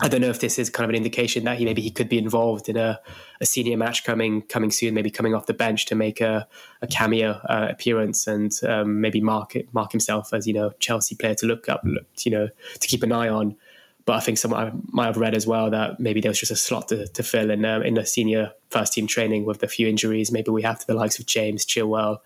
[0.00, 2.08] I don't know if this is kind of an indication that he maybe he could
[2.08, 3.00] be involved in a,
[3.40, 6.46] a senior match coming coming soon, maybe coming off the bench to make a,
[6.82, 11.34] a cameo uh, appearance and um, maybe mark mark himself as you know Chelsea player
[11.36, 11.84] to look up,
[12.18, 12.48] you know,
[12.80, 13.56] to keep an eye on.
[14.04, 16.52] But I think someone I might have read as well that maybe there was just
[16.52, 19.68] a slot to, to fill in uh, in the senior first team training with a
[19.68, 20.32] few injuries.
[20.32, 22.18] Maybe we have to the likes of James Chilwell,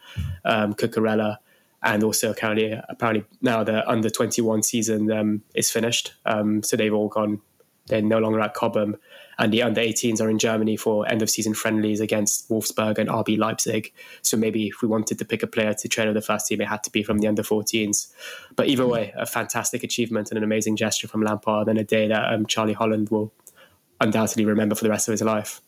[0.44, 1.38] um, Cucurella
[1.82, 6.14] and also apparently apparently now the under 21 season um, is finished.
[6.24, 7.40] Um, so they've all gone.
[7.86, 8.96] They're no longer at Cobham,
[9.38, 13.08] and the under 18s are in Germany for end of season friendlies against Wolfsburg and
[13.08, 13.92] RB Leipzig.
[14.22, 16.60] So maybe if we wanted to pick a player to train with the first team,
[16.60, 18.12] it had to be from the under 14s.
[18.54, 22.06] But either way, a fantastic achievement and an amazing gesture from Lampard, and a day
[22.06, 23.32] that um, Charlie Holland will
[24.00, 25.60] undoubtedly remember for the rest of his life.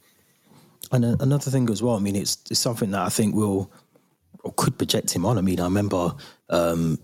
[0.93, 3.73] And another thing as well, I mean, it's, it's something that I think will
[4.45, 5.39] or could project him on.
[5.39, 6.15] I mean, I remember
[6.51, 6.99] um,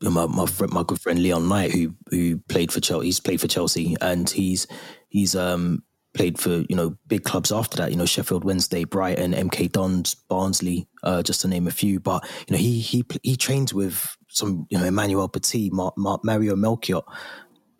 [0.00, 3.06] my my, friend, my good friend Leon Knight, who who played for Chelsea.
[3.06, 4.66] He's played for Chelsea, and he's
[5.08, 5.82] he's um,
[6.14, 7.90] played for you know big clubs after that.
[7.90, 12.00] You know, Sheffield Wednesday, Brighton, MK Dons, Barnsley, uh, just to name a few.
[12.00, 16.20] But you know, he he he trains with some you know Emmanuel Petit, Mar- Mar-
[16.22, 17.04] Mario Melchiot,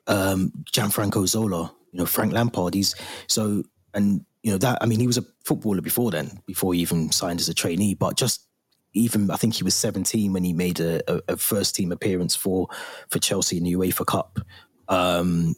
[0.06, 1.74] um, Gianfranco Zola.
[1.92, 2.72] You know, Frank Lampard.
[2.72, 2.94] He's
[3.26, 4.78] so and you know that.
[4.80, 7.94] I mean, he was a footballer before then, before he even signed as a trainee.
[7.94, 8.46] But just
[8.94, 12.36] even I think he was 17 when he made a, a, a first team appearance
[12.36, 12.68] for
[13.08, 14.40] for Chelsea in the UEFA Cup.
[14.88, 15.54] Um,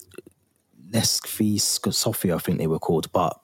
[0.90, 3.10] Levski Sofia, I think they were called.
[3.12, 3.38] But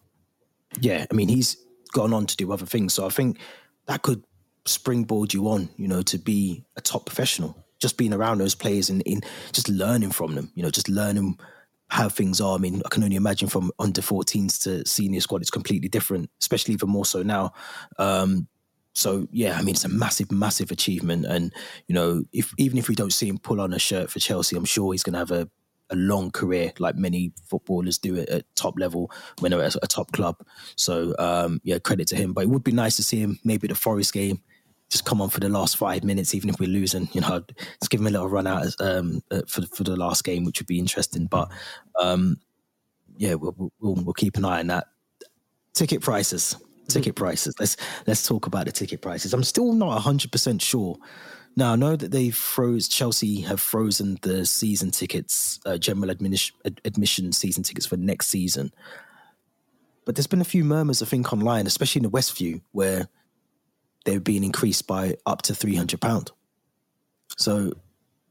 [0.80, 1.56] yeah, I mean, he's
[1.92, 2.94] gone on to do other things.
[2.94, 3.38] So I think
[3.86, 4.22] that could
[4.66, 7.56] springboard you on, you know, to be a top professional.
[7.80, 9.22] Just being around those players and in
[9.52, 11.38] just learning from them, you know, just learning
[11.88, 12.54] how things are.
[12.54, 16.30] I mean, I can only imagine from under 14s to senior squad, it's completely different,
[16.40, 17.52] especially even more so now.
[17.98, 18.48] Um,
[19.00, 21.52] so yeah, I mean it's a massive, massive achievement, and
[21.88, 24.56] you know, if even if we don't see him pull on a shirt for Chelsea,
[24.56, 25.48] I'm sure he's going to have a,
[25.90, 29.10] a long career like many footballers do at, at top level
[29.40, 30.36] when they're at a top club.
[30.76, 32.32] So um, yeah, credit to him.
[32.32, 34.40] But it would be nice to see him maybe the Forest game
[34.90, 37.08] just come on for the last five minutes, even if we're losing.
[37.12, 37.42] You know,
[37.80, 40.66] just give him a little run out um, for for the last game, which would
[40.66, 41.26] be interesting.
[41.26, 41.48] But
[41.98, 42.38] um,
[43.16, 44.88] yeah, we'll, we'll, we'll keep an eye on that.
[45.72, 46.56] Ticket prices
[46.90, 47.54] ticket prices.
[47.58, 47.76] Let's
[48.06, 49.32] let's talk about the ticket prices.
[49.32, 50.96] I'm still not 100% sure.
[51.56, 56.56] Now I know that they froze Chelsea have frozen the season tickets, uh, general admission,
[56.84, 58.72] admission season tickets for next season.
[60.04, 63.08] But there's been a few murmurs, I think, online, especially in the Westview, where
[64.04, 66.30] they're being increased by up to three hundred pound.
[67.36, 67.72] So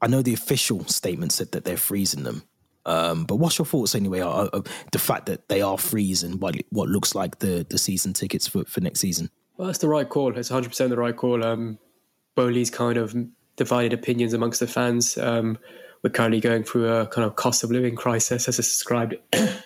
[0.02, 2.44] I know the official statement said that they're freezing them,
[2.90, 4.22] um, but what's your thoughts anyway?
[4.22, 8.14] Uh, uh, the fact that they are freezing what what looks like the the season
[8.14, 9.30] tickets for, for next season.
[9.58, 10.36] Well, that's the right call.
[10.36, 11.44] It's 100 percent the right call.
[11.44, 11.78] Um,
[12.36, 13.16] Boehly's kind of
[13.58, 15.20] divided opinions amongst the fans.
[15.20, 15.60] Um,
[16.02, 19.16] we're currently going through a kind of cost of living crisis, as it's described,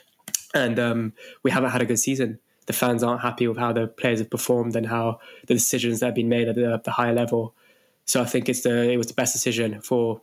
[0.53, 2.39] and um, we haven't had a good season.
[2.65, 6.07] The fans aren't happy with how the players have performed and how the decisions that
[6.07, 7.55] have been made at the, the higher level.
[8.05, 10.21] So I think it's the it was the best decision for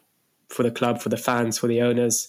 [0.48, 2.28] for the club, for the fans, for the owners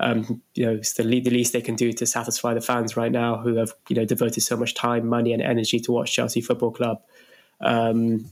[0.00, 2.96] um, you know, it's the, le- the least they can do to satisfy the fans
[2.96, 6.12] right now who have, you know, devoted so much time, money, and energy to watch
[6.12, 7.02] Chelsea Football Club.
[7.60, 8.30] Um,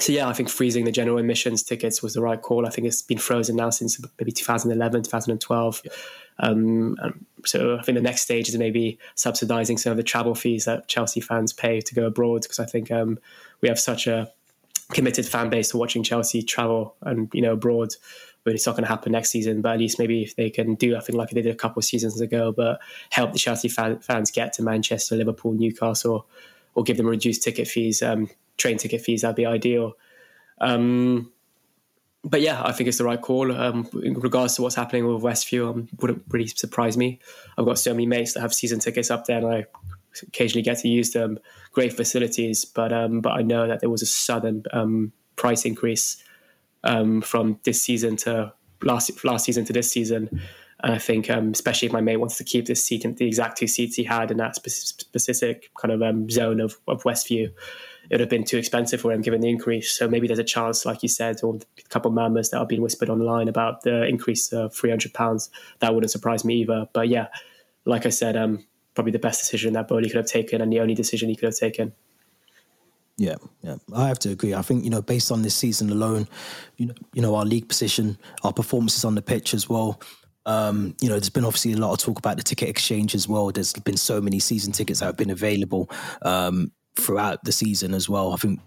[0.00, 2.66] so yeah, I think freezing the general admissions tickets was the right call.
[2.66, 5.82] I think it's been frozen now since maybe 2011, 2012.
[6.38, 6.96] Um,
[7.44, 10.88] so I think the next stage is maybe subsidising some of the travel fees that
[10.88, 13.18] Chelsea fans pay to go abroad because I think um,
[13.62, 14.30] we have such a
[14.92, 17.94] committed fan base to watching Chelsea travel and you know abroad
[18.46, 19.60] but it's not going to happen next season.
[19.60, 21.80] But at least maybe if they can do, I think like they did a couple
[21.80, 22.80] of seasons ago, but
[23.10, 26.28] help the Chelsea fan, fans get to Manchester, Liverpool, Newcastle,
[26.76, 29.94] or give them reduced ticket fees, um, train ticket fees, that'd be ideal.
[30.60, 31.32] Um,
[32.22, 33.50] but yeah, I think it's the right call.
[33.50, 37.18] Um, in regards to what's happening with Westview, um, wouldn't really surprise me.
[37.58, 39.66] I've got so many mates that have season tickets up there, and I
[40.22, 41.40] occasionally get to use them.
[41.72, 46.22] Great facilities, but um, but I know that there was a sudden um, price increase
[46.84, 50.40] um, from this season to last last season to this season.
[50.82, 53.56] And I think, um, especially if my mate wants to keep this seat, the exact
[53.56, 57.54] two seats he had in that specific kind of um, zone of, of Westview, it
[58.10, 59.90] would have been too expensive for him given the increase.
[59.90, 62.68] So maybe there's a chance, like you said, or a couple of murmurs that have
[62.68, 65.48] been whispered online about the increase of £300.
[65.80, 66.88] That wouldn't surprise me either.
[66.92, 67.28] But yeah,
[67.86, 70.80] like I said, um, probably the best decision that Boehly could have taken and the
[70.80, 71.94] only decision he could have taken.
[73.18, 74.52] Yeah, yeah, I have to agree.
[74.52, 76.28] I think you know, based on this season alone,
[76.76, 80.00] you know, you know, our league position, our performances on the pitch as well.
[80.44, 83.26] Um, you know, there's been obviously a lot of talk about the ticket exchange as
[83.26, 83.50] well.
[83.50, 85.90] There's been so many season tickets that have been available
[86.22, 88.32] um, throughout the season as well.
[88.32, 88.60] I think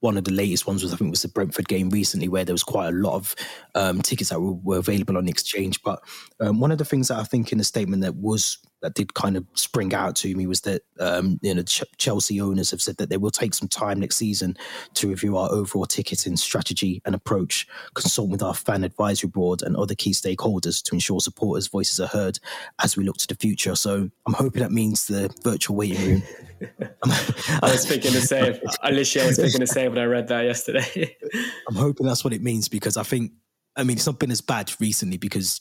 [0.00, 2.54] one of the latest ones was I think was the Brentford game recently, where there
[2.54, 3.34] was quite a lot of
[3.74, 5.82] um, tickets that were, were, available on the exchange.
[5.82, 6.00] But
[6.40, 9.14] um, one of the things that I think in the statement that was that did
[9.14, 12.80] kind of spring out to me was that um, you know Ch- Chelsea owners have
[12.80, 14.56] said that they will take some time next season
[14.94, 19.76] to review our overall ticketing strategy and approach, consult with our fan advisory board and
[19.76, 22.38] other key stakeholders to ensure supporters' voices are heard
[22.82, 23.74] as we look to the future.
[23.74, 26.22] So I'm hoping that means the virtual waiting room.
[27.04, 28.58] I was thinking the same.
[28.82, 31.16] I literally was thinking the same when I read that yesterday.
[31.68, 33.32] I'm hoping that's what it means because I think
[33.76, 35.60] I mean it's not been as bad recently because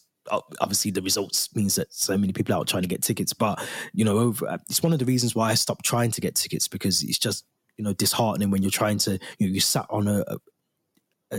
[0.60, 3.64] obviously the results means that so many people out trying to get tickets but
[3.94, 6.68] you know over it's one of the reasons why i stopped trying to get tickets
[6.68, 7.46] because it's just
[7.78, 10.38] you know disheartening when you're trying to you know you sat on a, a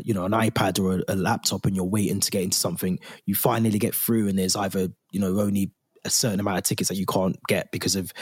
[0.05, 2.99] you know an ipad or a, a, laptop and you're waiting to get into something.
[3.25, 5.73] You finally get through and there's either you know only
[6.05, 8.13] a certain amount of tickets that you can't get because of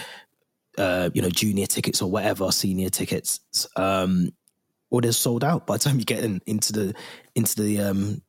[0.79, 3.41] uh you know junior tickets or whatever senior tickets
[3.77, 4.31] um
[4.91, 6.95] or they're sold out by the time you get in, into the
[7.35, 8.23] into the um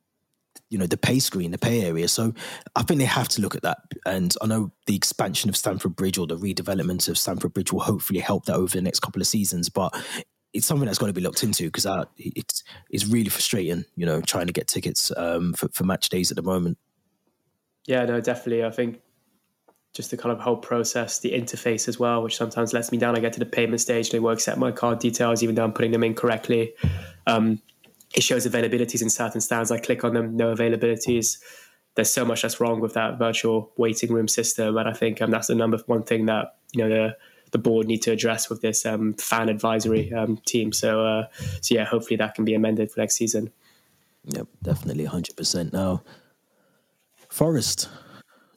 [0.68, 2.08] you know the pay screen, the pay area.
[2.08, 2.34] So
[2.74, 3.78] I think they have to look at that.
[4.04, 7.80] And I know the expansion of Stamford Bridge or the redevelopment of Stamford Bridge will
[7.80, 9.68] hopefully help that over the next couple of seasons.
[9.68, 9.94] But
[10.52, 11.86] it's something that's got to be looked into because
[12.16, 16.30] it's it's really frustrating, you know, trying to get tickets um, for, for match days
[16.30, 16.78] at the moment.
[17.86, 18.64] Yeah, no, definitely.
[18.64, 19.00] I think
[19.94, 23.16] just the kind of whole process, the interface as well, which sometimes lets me down.
[23.16, 25.72] I get to the payment stage, they won't accept my card details, even though I'm
[25.72, 26.74] putting them in correctly.
[27.26, 27.62] Um,
[28.16, 29.70] it shows availabilities in certain stands.
[29.70, 31.38] I click on them, no availabilities.
[31.94, 35.30] There's so much that's wrong with that virtual waiting room system, and I think um,
[35.30, 37.16] that's the number one thing that you know the
[37.52, 40.72] the board need to address with this um, fan advisory um, team.
[40.72, 41.26] So, uh,
[41.60, 43.52] so yeah, hopefully that can be amended for next season.
[44.24, 45.72] Yep, definitely, hundred percent.
[45.72, 46.02] Now,
[47.28, 47.88] Forest,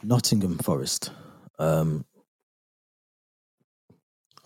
[0.03, 1.11] Nottingham Forest.
[1.59, 2.05] Um,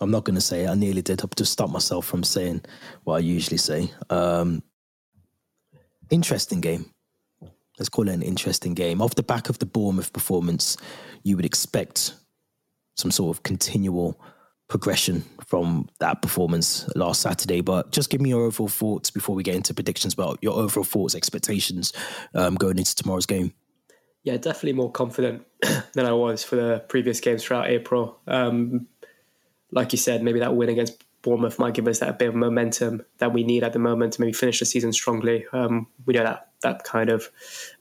[0.00, 0.68] I'm not going to say it.
[0.68, 1.22] I nearly did.
[1.22, 2.62] I've just stopped myself from saying
[3.04, 3.90] what I usually say.
[4.10, 4.62] Um,
[6.14, 6.90] interesting game.
[7.78, 9.02] Let's call it an interesting game.
[9.02, 10.76] Off the back of the Bournemouth performance,
[11.24, 12.14] you would expect
[12.96, 14.18] some sort of continual
[14.68, 17.60] progression from that performance last Saturday.
[17.60, 20.84] But just give me your overall thoughts before we get into predictions about your overall
[20.84, 21.92] thoughts, expectations
[22.34, 23.52] um, going into tomorrow's game.
[24.22, 25.44] Yeah, definitely more confident
[25.92, 28.20] than I was for the previous games throughout April.
[28.26, 28.86] Um,
[29.70, 33.02] like you said, maybe that win against Bournemouth might give us that bit of momentum
[33.18, 35.46] that we need at the moment to maybe finish the season strongly.
[35.52, 37.30] Um, we know that that kind of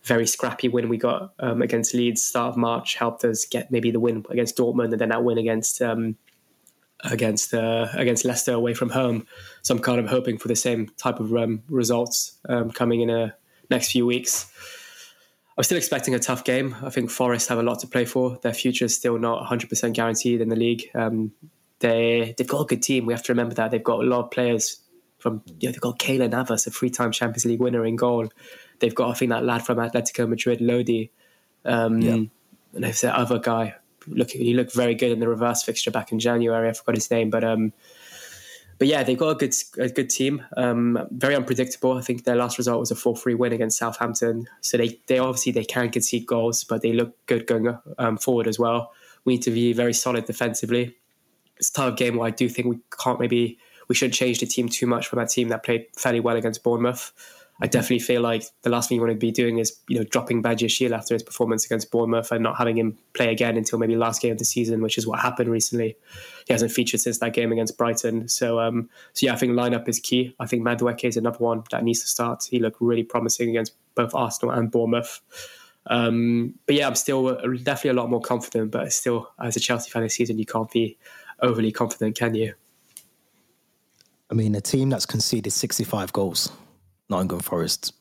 [0.03, 3.91] very scrappy win we got um, against Leeds start of March helped us get maybe
[3.91, 6.15] the win against Dortmund and then that win against um,
[7.03, 9.27] against uh, against Leicester away from home.
[9.61, 13.09] So I'm kind of hoping for the same type of um, results um, coming in
[13.09, 13.33] the
[13.69, 14.49] next few weeks.
[15.57, 16.75] I'm still expecting a tough game.
[16.81, 18.39] I think Forest have a lot to play for.
[18.41, 20.89] Their future is still not 100% guaranteed in the league.
[20.95, 21.33] Um,
[21.83, 23.05] they they've got a good team.
[23.05, 24.79] We have to remember that they've got a lot of players
[25.19, 25.43] from.
[25.59, 28.29] You know, they've got Keylor Navas, a three-time Champions League winner in goal.
[28.79, 31.11] They've got I think that lad from Atletico Madrid, Lodi,
[31.65, 32.13] um, yeah.
[32.13, 32.29] and
[32.71, 33.75] there's that other guy.
[34.07, 36.69] Look, he looked very good in the reverse fixture back in January.
[36.69, 37.73] I forgot his name, but um,
[38.79, 40.41] but yeah, they've got a good a good team.
[40.55, 41.97] Um, very unpredictable.
[41.97, 44.47] I think their last result was a four three win against Southampton.
[44.61, 48.47] So they they obviously they can concede goals, but they look good going um, forward
[48.47, 48.93] as well.
[49.25, 50.95] We need to be very solid defensively
[51.63, 53.57] it's a of game where I do think we can't maybe
[53.87, 56.63] we shouldn't change the team too much from that team that played fairly well against
[56.63, 57.11] Bournemouth.
[57.61, 60.03] I definitely feel like the last thing you want to be doing is you know
[60.03, 63.95] dropping Badiashile after his performance against Bournemouth and not having him play again until maybe
[63.95, 65.95] last game of the season, which is what happened recently.
[66.47, 68.27] He hasn't featured since that game against Brighton.
[68.27, 70.35] So um, so yeah, I think lineup is key.
[70.41, 72.43] I think Madueke is another one that needs to start.
[72.49, 75.21] He looked really promising against both Arsenal and Bournemouth.
[75.87, 78.71] Um, but yeah, I'm still definitely a lot more confident.
[78.71, 80.97] But still, as a Chelsea fan this season, you can't be
[81.41, 82.53] overly confident, can you?
[84.31, 86.51] I mean, a team that's conceded 65 goals,
[87.09, 87.93] Nottingham Forest.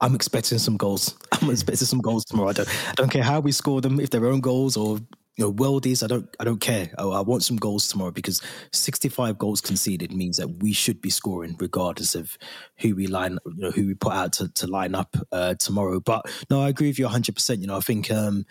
[0.00, 1.16] I'm expecting some goals.
[1.32, 2.50] I'm expecting some goals tomorrow.
[2.50, 4.98] I don't, I don't care how we score them, if they're own goals or
[5.36, 6.02] you know worldies.
[6.02, 6.90] I don't, I don't care.
[6.98, 11.10] I, I, want some goals tomorrow because 65 goals conceded means that we should be
[11.10, 12.36] scoring regardless of
[12.78, 16.00] who we line, you know, who we put out to, to line up uh, tomorrow.
[16.00, 17.34] But no, I agree with you 100.
[17.34, 18.44] percent You know, I think um,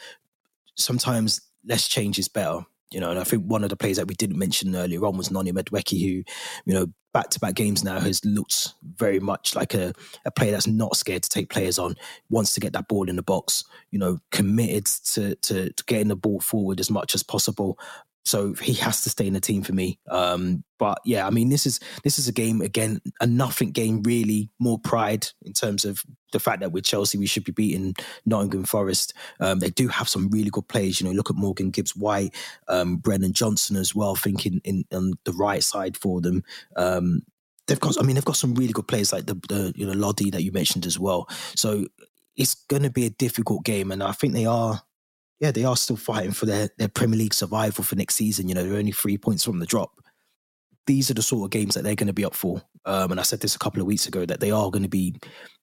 [0.75, 2.61] sometimes less change is better.
[2.91, 5.15] You know, and I think one of the players that we didn't mention earlier on
[5.15, 6.23] was Noni Madueke, who,
[6.65, 9.93] you know, back to back games now has looked very much like a,
[10.25, 11.95] a player that's not scared to take players on,
[12.29, 16.07] wants to get that ball in the box, you know, committed to, to, to getting
[16.07, 17.77] the ball forward as much as possible.
[18.23, 19.99] So he has to stay in the team for me.
[20.09, 24.03] Um, but yeah, I mean, this is this is a game again, a nothing game.
[24.03, 27.93] Really, more pride in terms of the fact that with Chelsea we should be beating
[28.25, 29.13] Nottingham Forest.
[29.39, 30.99] Um, they do have some really good players.
[30.99, 32.35] You know, look at Morgan Gibbs White,
[32.67, 34.15] um, Brennan Johnson as well.
[34.15, 36.43] Thinking in, on the right side for them.
[36.75, 37.23] Um,
[37.67, 39.93] they've got, I mean, they've got some really good players like the, the you know
[39.93, 41.27] Lodi that you mentioned as well.
[41.55, 41.85] So
[42.35, 44.81] it's going to be a difficult game, and I think they are
[45.41, 48.47] yeah, they are still fighting for their, their Premier League survival for next season.
[48.47, 49.99] You know, they're only three points from the drop.
[50.85, 52.61] These are the sort of games that they're going to be up for.
[52.85, 54.89] Um, and I said this a couple of weeks ago that they are going to
[54.89, 55.15] be.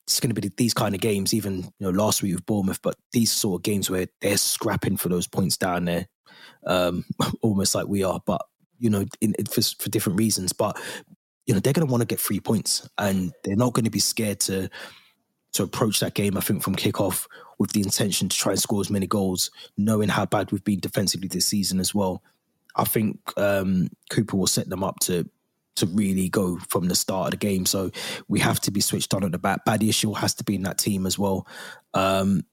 [0.07, 1.35] It's going to be these kind of games.
[1.35, 4.97] Even you know last week with Bournemouth, but these sort of games where they're scrapping
[4.97, 6.07] for those points down there,
[6.67, 7.05] um,
[7.43, 8.21] almost like we are.
[8.25, 8.41] But
[8.79, 10.53] you know, in, in, for, for different reasons.
[10.53, 10.81] But
[11.47, 13.91] you know, they're going to want to get three points, and they're not going to
[13.91, 14.71] be scared to
[15.53, 16.37] to approach that game.
[16.37, 17.27] I think from kickoff
[17.59, 20.81] with the intention to try and score as many goals, knowing how bad we've been
[20.81, 22.23] defensively this season as well.
[22.77, 25.29] I think um, Cooper will set them up to
[25.77, 27.65] to really go from the start of the game.
[27.65, 27.93] So
[28.27, 29.65] we have to be switched on at the back.
[29.65, 31.47] Badiashile has to be in that team as well.
[31.95, 32.45] Um,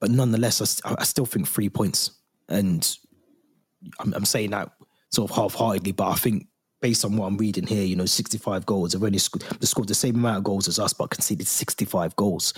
[0.00, 2.10] but nonetheless, I, I, still think three points,
[2.48, 2.96] and
[4.00, 4.72] I'm, I'm saying that
[5.12, 6.48] sort of half-heartedly, but I think
[6.80, 8.92] based on what I'm reading here, you know, 65 goals.
[8.92, 12.54] They've only they scored the same amount of goals as us, but conceded 65 goals.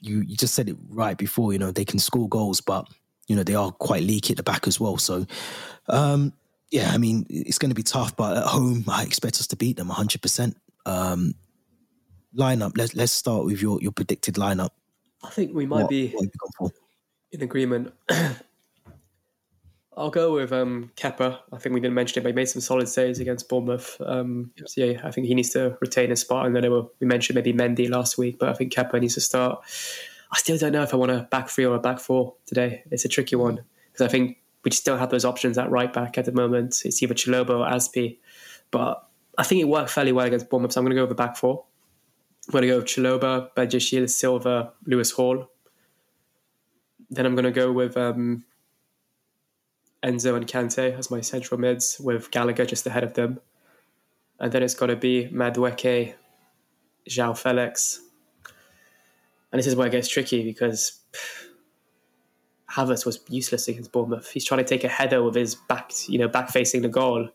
[0.00, 1.52] You you just said it right before.
[1.52, 2.88] You know, they can score goals, but
[3.26, 4.96] you know they are quite leaky at the back as well.
[4.98, 5.26] So,
[5.88, 6.32] um,
[6.70, 9.56] yeah, I mean, it's going to be tough, but at home, I expect us to
[9.56, 10.16] beat them 100.
[10.16, 10.56] Um, percent
[12.36, 12.76] Lineup.
[12.76, 14.70] Let's let's start with your your predicted lineup.
[15.24, 16.14] I think we might what, be
[16.58, 16.72] what
[17.32, 17.92] in agreement.
[19.98, 21.40] I'll go with um, Kepa.
[21.52, 24.00] I think we didn't mention it, but he made some solid saves against Bournemouth.
[24.00, 24.64] Um, yeah.
[24.66, 26.46] So yeah, I think he needs to retain his spot.
[26.46, 26.70] And then
[27.00, 29.60] we mentioned maybe Mendy last week, but I think Kepa needs to start.
[30.30, 32.84] I still don't know if I want a back three or a back four today.
[32.90, 36.16] It's a tricky one because I think we still have those options at right back
[36.16, 36.82] at the moment.
[36.84, 38.18] It's either Chalobah or Azpi,
[38.70, 39.04] but
[39.36, 40.72] I think it worked fairly well against Bournemouth.
[40.72, 41.64] So I'm going to go with a back four.
[42.46, 45.50] I'm going to go with Chalobah, Badiashile, Silva, Lewis Hall.
[47.10, 48.44] Then I'm going to go with um,
[50.04, 53.40] Enzo and Kante as my central mids with Gallagher just ahead of them.
[54.40, 56.14] And then it's got to be Madueke,
[57.08, 58.00] João Felix.
[59.50, 61.00] And this is where it gets tricky because
[62.70, 64.30] Havertz was useless against Bournemouth.
[64.30, 67.28] He's trying to take a header with his back, you know, back facing the goal.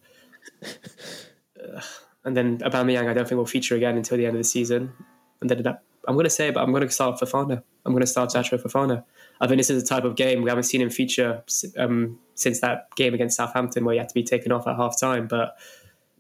[2.24, 4.94] and then Aubameyang, I don't think will feature again until the end of the season.
[5.42, 5.66] And then
[6.08, 7.64] I'm going to say, but I'm going to start Fofana.
[7.86, 9.04] I'm going to start Datro Fofana.
[9.42, 11.44] I think this is a type of game we haven't seen him feature
[11.78, 15.00] um, since that game against Southampton where he had to be taken off at half
[15.00, 15.28] time.
[15.28, 15.58] But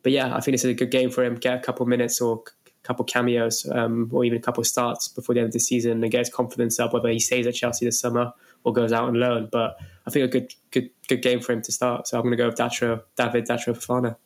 [0.01, 1.35] but yeah, I think this is a good game for him.
[1.35, 5.33] Get a couple minutes or a couple cameos um, or even a couple starts before
[5.33, 7.85] the end of the season and get his confidence up, whether he stays at Chelsea
[7.85, 8.33] this summer
[8.63, 9.47] or goes out on loan.
[9.51, 12.07] But I think a good good good game for him to start.
[12.07, 14.17] So I'm going to go with Datro, David Datro Fofana.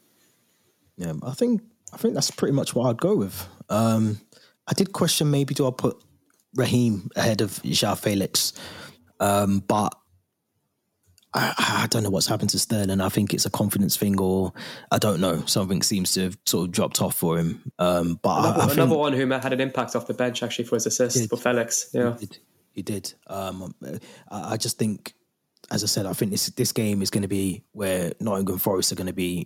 [0.98, 1.62] Yeah, I think
[1.94, 3.48] I think that's pretty much what I'd go with.
[3.70, 4.20] Um,
[4.68, 6.02] I did question maybe do I put
[6.58, 8.54] Raheem ahead of João Felix,
[9.20, 9.96] um, but
[11.34, 13.00] I, I, don't know what's happened to Sterling.
[13.00, 14.54] I think it's a confidence thing, or
[14.92, 15.44] I don't know.
[15.46, 17.72] Something seems to have sort of dropped off for him.
[17.78, 20.66] Um, but another, I, I another one who had an impact off the bench actually
[20.66, 21.90] for his assist for Felix.
[21.94, 22.38] Yeah, he did.
[22.74, 23.14] He did.
[23.28, 23.74] Um,
[24.30, 25.14] I just think,
[25.70, 28.92] as I said, I think this this game is going to be where Nottingham Forest
[28.92, 29.46] are going to be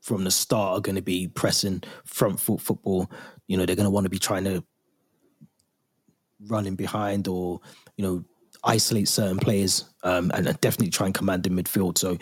[0.00, 3.10] from the start are going to be pressing front foot football.
[3.46, 4.64] You know, they're going to want to be trying to
[6.46, 7.60] running behind or
[7.96, 8.24] you know
[8.64, 11.98] isolate certain players um, and definitely try and command the midfield.
[11.98, 12.16] So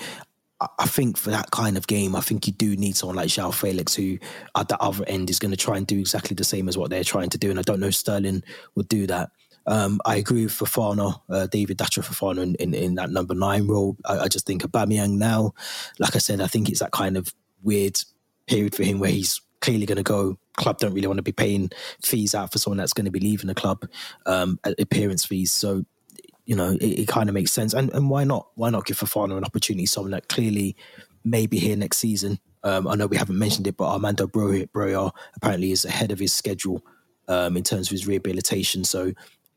[0.78, 3.52] I think for that kind of game, I think you do need someone like João
[3.52, 4.18] Felix, who
[4.56, 6.90] at the other end is going to try and do exactly the same as what
[6.90, 7.50] they're trying to do.
[7.50, 8.42] And I don't know if Sterling
[8.74, 9.30] would do that.
[9.66, 13.66] Um, I agree with Fofana, uh, David Datro Fofana in, in, in, that number nine
[13.66, 13.96] role.
[14.04, 15.52] I, I, just think Aubameyang now,
[15.98, 18.00] like I said, I think it's that kind of weird
[18.46, 20.38] period for him where he's clearly going to go.
[20.56, 21.70] Club don't really want to be paying
[22.04, 23.86] fees out for someone that's going to be leaving the club,
[24.26, 25.52] um, appearance fees.
[25.52, 25.84] So,
[26.44, 27.72] you know, it, it kind of makes sense.
[27.72, 28.48] And and why not?
[28.56, 29.86] Why not give Fofana an opportunity?
[29.86, 30.76] Someone that clearly
[31.24, 32.38] may be here next season.
[32.62, 36.32] Um, I know we haven't mentioned it, but Armando Broja apparently is ahead of his
[36.32, 36.84] schedule
[37.28, 38.84] um, in terms of his rehabilitation.
[38.84, 39.12] So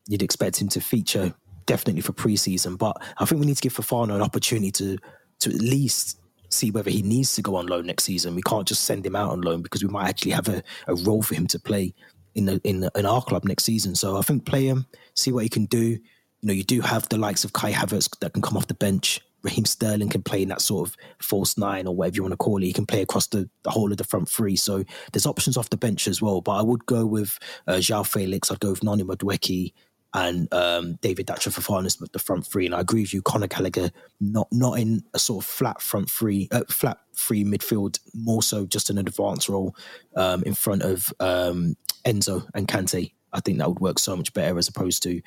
[0.08, 1.34] you'd expect him to feature
[1.66, 2.78] definitely for preseason.
[2.78, 4.97] But I think we need to give Fofana an opportunity to
[5.39, 6.20] to at least
[6.54, 8.36] see whether he needs to go on loan next season.
[8.36, 10.95] We can't just send him out on loan because we might actually have a, a
[10.95, 11.93] role for him to play
[12.36, 13.95] in the, in the, in our club next season.
[13.95, 14.86] So I think play him,
[15.16, 15.86] see what he can do.
[15.86, 15.99] You
[16.41, 19.22] know, you do have the likes of Kai Havertz that can come off the bench.
[19.43, 22.38] Raheem Sterling can play in that sort of false nine or whatever you want to
[22.38, 22.66] call it.
[22.66, 24.56] He can play across the, the whole of the front three.
[24.56, 26.41] So there's options off the bench as well.
[26.41, 27.38] But I would go with
[27.68, 28.51] uh, João Felix.
[28.51, 29.74] I'd go with Noni Madueke
[30.14, 32.66] and um, David for Fofana with the front three.
[32.66, 36.09] And I agree with you, Conor Gallagher not not in a sort of flat front
[36.09, 39.76] three, uh, flat free midfield, more so just an advanced role
[40.16, 43.11] um, in front of um, Enzo and Kante.
[43.32, 45.22] I think that would work so much better as opposed to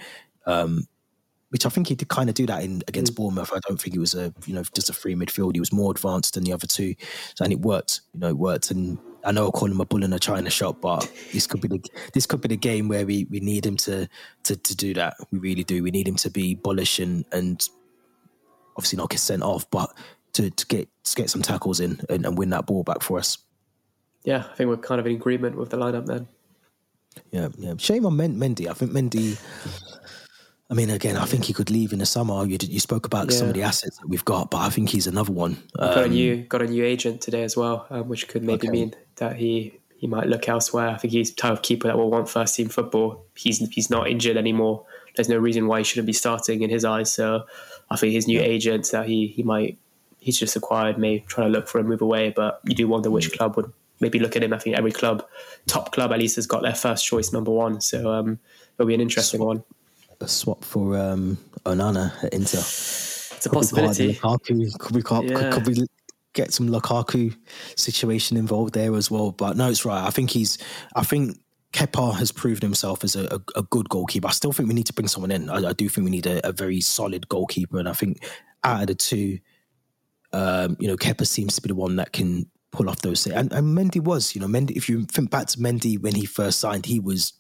[0.47, 0.87] um,
[1.51, 3.17] which I think he did kind of do that in against mm.
[3.17, 3.53] Bournemouth.
[3.55, 5.55] I don't think he was a you know just a free midfield.
[5.55, 6.95] He was more advanced than the other two,
[7.41, 8.01] and it worked.
[8.15, 8.71] You know, it worked.
[8.71, 11.61] And I know I call him a bull in a china shop, but this could
[11.61, 14.09] be the this could be the game where we, we need him to,
[14.45, 15.15] to to do that.
[15.31, 15.83] We really do.
[15.83, 17.67] We need him to be bullish and and
[18.77, 19.93] obviously not get sent off, but
[20.35, 23.19] to, to get to get some tackles in and, and win that ball back for
[23.19, 23.39] us.
[24.25, 26.27] Yeah, I think we're kind of in agreement with the lineup then.
[27.31, 27.75] Yeah, yeah.
[27.79, 28.69] Shame on Mendy.
[28.69, 29.39] I think Mendy.
[30.69, 32.45] I mean, again, I think he could leave in the summer.
[32.45, 33.39] You, you spoke about yeah.
[33.39, 35.57] some of the assets that we've got, but I think he's another one.
[35.79, 38.69] Um, got a new got a new agent today as well, um, which could maybe
[38.69, 38.71] okay.
[38.71, 40.89] mean that he he might look elsewhere.
[40.89, 43.25] I think he's the type of keeper that will want first team football.
[43.37, 44.85] He's he's not injured anymore.
[45.15, 47.13] There's no reason why he shouldn't be starting in his eyes.
[47.13, 47.45] So
[47.89, 48.47] I think his new yeah.
[48.47, 49.79] agent that he he might
[50.19, 53.09] he's just acquired may try to look for a move away, but you do wonder
[53.09, 53.39] which mm.
[53.39, 54.53] club would maybe look at him.
[54.53, 55.25] I think every club,
[55.67, 57.81] top club at least, has got their first choice number one.
[57.81, 58.39] So um,
[58.75, 59.63] it'll be an interesting one.
[60.21, 62.59] A swap for um, Onana at Inter.
[62.59, 64.15] It's a could possibility.
[64.15, 65.51] Lukaku, could we, could, yeah.
[65.51, 65.87] could, could we
[66.33, 67.37] get some Lukaku
[67.77, 69.33] situation involved there as well?
[69.33, 70.07] But no, it's right.
[70.07, 70.59] I think he's.
[70.95, 71.39] I think
[71.73, 74.29] Kepa has proved himself as a, a, a, good goalkeeper.
[74.29, 75.51] I still think we need to bring someone in.
[75.51, 78.25] I, I do think we need a, a, very solid goalkeeper, and I think
[78.65, 79.39] out of the two,
[80.33, 83.27] um, you know, Kepa seems to be the one that can pull off those.
[83.27, 84.77] And, and Mendy was, you know, Mendy.
[84.77, 87.35] If you think back to Mendy when he first signed, he was.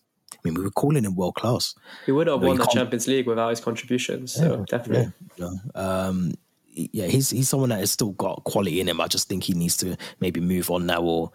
[0.46, 1.74] I mean, we were calling him world class.
[2.04, 4.32] He would have you know, won the Champions League without his contributions.
[4.32, 6.34] So yeah, definitely, yeah, you know, um,
[6.72, 9.00] yeah, he's he's someone that has still got quality in him.
[9.00, 11.32] I just think he needs to maybe move on now, or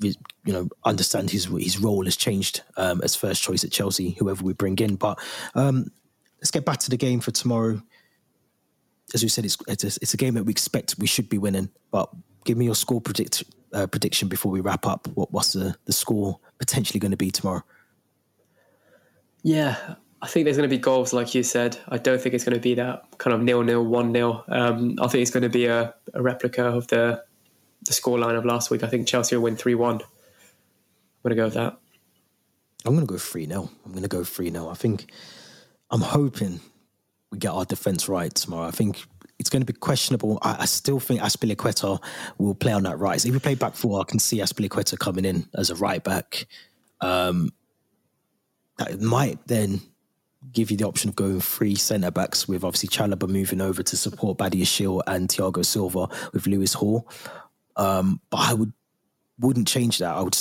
[0.00, 0.14] you
[0.46, 4.16] know, understand his his role has changed um, as first choice at Chelsea.
[4.18, 5.18] Whoever we bring in, but
[5.54, 5.90] um,
[6.40, 7.80] let's get back to the game for tomorrow
[9.14, 11.38] as we said, it's it's a, it's a, game that we expect we should be
[11.38, 11.70] winning.
[11.90, 12.10] But
[12.44, 15.06] give me your score predict, uh, prediction before we wrap up.
[15.14, 17.62] What what's the, the score potentially going to be tomorrow?
[19.44, 21.78] Yeah, I think there's going to be goals, like you said.
[21.88, 24.42] I don't think it's going to be that kind of nil nil one nil.
[24.48, 27.22] Um, I think it's going to be a, a replica of the
[27.82, 28.82] the scoreline of last week.
[28.82, 29.96] I think Chelsea will win three one.
[29.96, 30.00] I'm
[31.22, 31.78] going to go with that.
[32.86, 35.10] I'm going to go three 0 I'm going to go three 0 I think
[35.90, 36.60] I'm hoping
[37.30, 38.68] we get our defense right tomorrow.
[38.68, 39.02] I think
[39.38, 40.38] it's going to be questionable.
[40.42, 42.02] I, I still think Azpilicueta
[42.38, 43.20] will play on that right.
[43.20, 46.02] So if we play back four, I can see Azpilicueta coming in as a right
[46.02, 46.46] back.
[47.00, 47.52] Um,
[48.78, 49.80] that might then
[50.52, 53.96] give you the option of going three centre backs with obviously Chalobah moving over to
[53.96, 57.08] support Badiashile and Thiago Silva with Lewis Hall.
[57.76, 58.72] Um, but I would
[59.38, 60.14] wouldn't change that.
[60.14, 60.36] I would.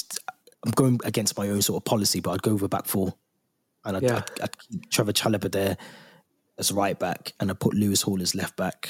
[0.65, 3.13] I'm going against my own sort of policy, but I'd go over back four,
[3.85, 4.17] and I'd, yeah.
[4.17, 5.77] I'd, I'd keep Trevoh Chalobah there
[6.57, 8.89] as right back, and I put Lewis Hall as left back.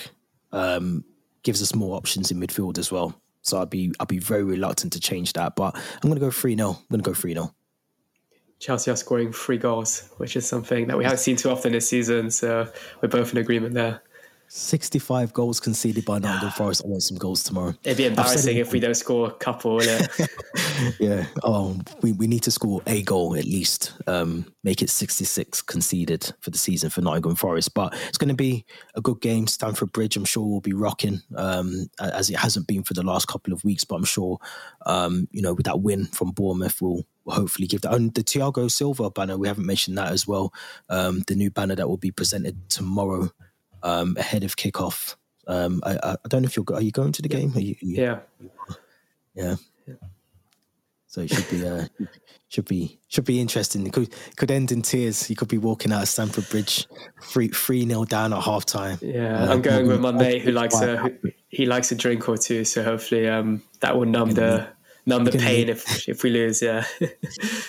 [0.52, 1.04] Um,
[1.44, 3.20] gives us more options in midfield as well.
[3.42, 5.56] So I'd be I'd be very reluctant to change that.
[5.56, 6.70] But I'm gonna go 3 0.
[6.70, 7.54] I'm gonna go 3 0.
[8.64, 11.90] Chelsea are scoring three goals, which is something that we haven't seen too often this
[11.90, 12.32] season.
[12.32, 14.02] So we're both in agreement there.
[14.56, 16.84] 65 goals conceded by Nottingham Forest.
[16.86, 17.74] I want some goals tomorrow.
[17.84, 19.84] It'd be embarrassing if we don't score a couple,
[21.00, 21.26] yeah.
[21.42, 23.94] Oh, we, we need to score a goal at least.
[24.06, 27.74] Um, make it 66 conceded for the season for Nottingham Forest.
[27.74, 29.48] But it's going to be a good game.
[29.48, 33.28] Stamford Bridge, I'm sure, will be rocking um, as it hasn't been for the last
[33.28, 33.84] couple of weeks.
[33.84, 34.38] But I'm sure,
[34.86, 37.94] um, you know, with that win from Bournemouth, we'll, we'll hopefully give that.
[37.96, 40.54] And the Thiago Silva banner, we haven't mentioned that as well.
[40.90, 43.32] Um, the new banner that will be presented tomorrow
[43.84, 45.16] um, ahead of kickoff.
[45.48, 46.66] Um, I, I, don't know if you're.
[46.74, 47.52] Are you going to the game?
[47.56, 48.20] You, you, yeah.
[49.36, 49.56] yeah.
[49.86, 49.96] Yeah.
[51.08, 51.86] So it should be uh,
[52.48, 53.86] should be should be interesting.
[53.86, 55.30] It could could end in tears.
[55.30, 56.88] You could be walking out of Stamford Bridge,
[57.22, 58.98] three three nil down at half time.
[59.02, 61.12] Yeah, uh, I'm going with my mate who likes a
[61.50, 62.64] he likes a drink or two.
[62.64, 64.68] So hopefully um, that will numb the
[65.06, 66.62] numb the pain if if we lose.
[66.62, 67.10] Yeah, you're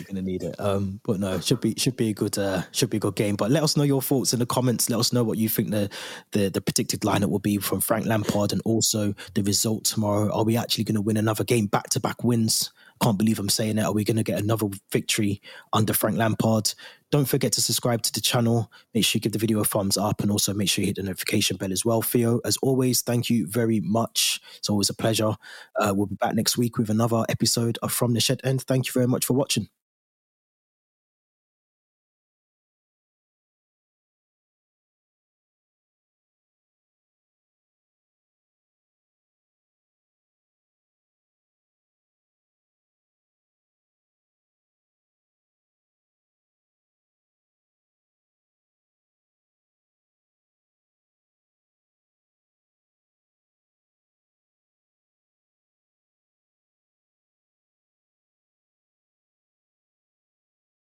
[0.06, 0.58] gonna need it.
[0.58, 3.36] Um, but no, should be should be a good uh, should be a good game.
[3.36, 4.90] But let us know your thoughts in the comments.
[4.90, 5.90] Let us know what you think the
[6.32, 10.32] the, the predicted lineup will be from Frank Lampard and also the result tomorrow.
[10.32, 12.72] Are we actually going to win another game back to back wins?
[13.02, 13.84] Can't believe I'm saying it.
[13.84, 16.72] Are we going to get another victory under Frank Lampard?
[17.14, 18.72] Don't forget to subscribe to the channel.
[18.92, 20.96] Make sure you give the video a thumbs up and also make sure you hit
[20.96, 22.02] the notification bell as well.
[22.02, 24.40] Theo, as always, thank you very much.
[24.56, 25.36] It's always a pleasure.
[25.78, 28.62] Uh, we'll be back next week with another episode of From the Shed End.
[28.62, 29.68] Thank you very much for watching.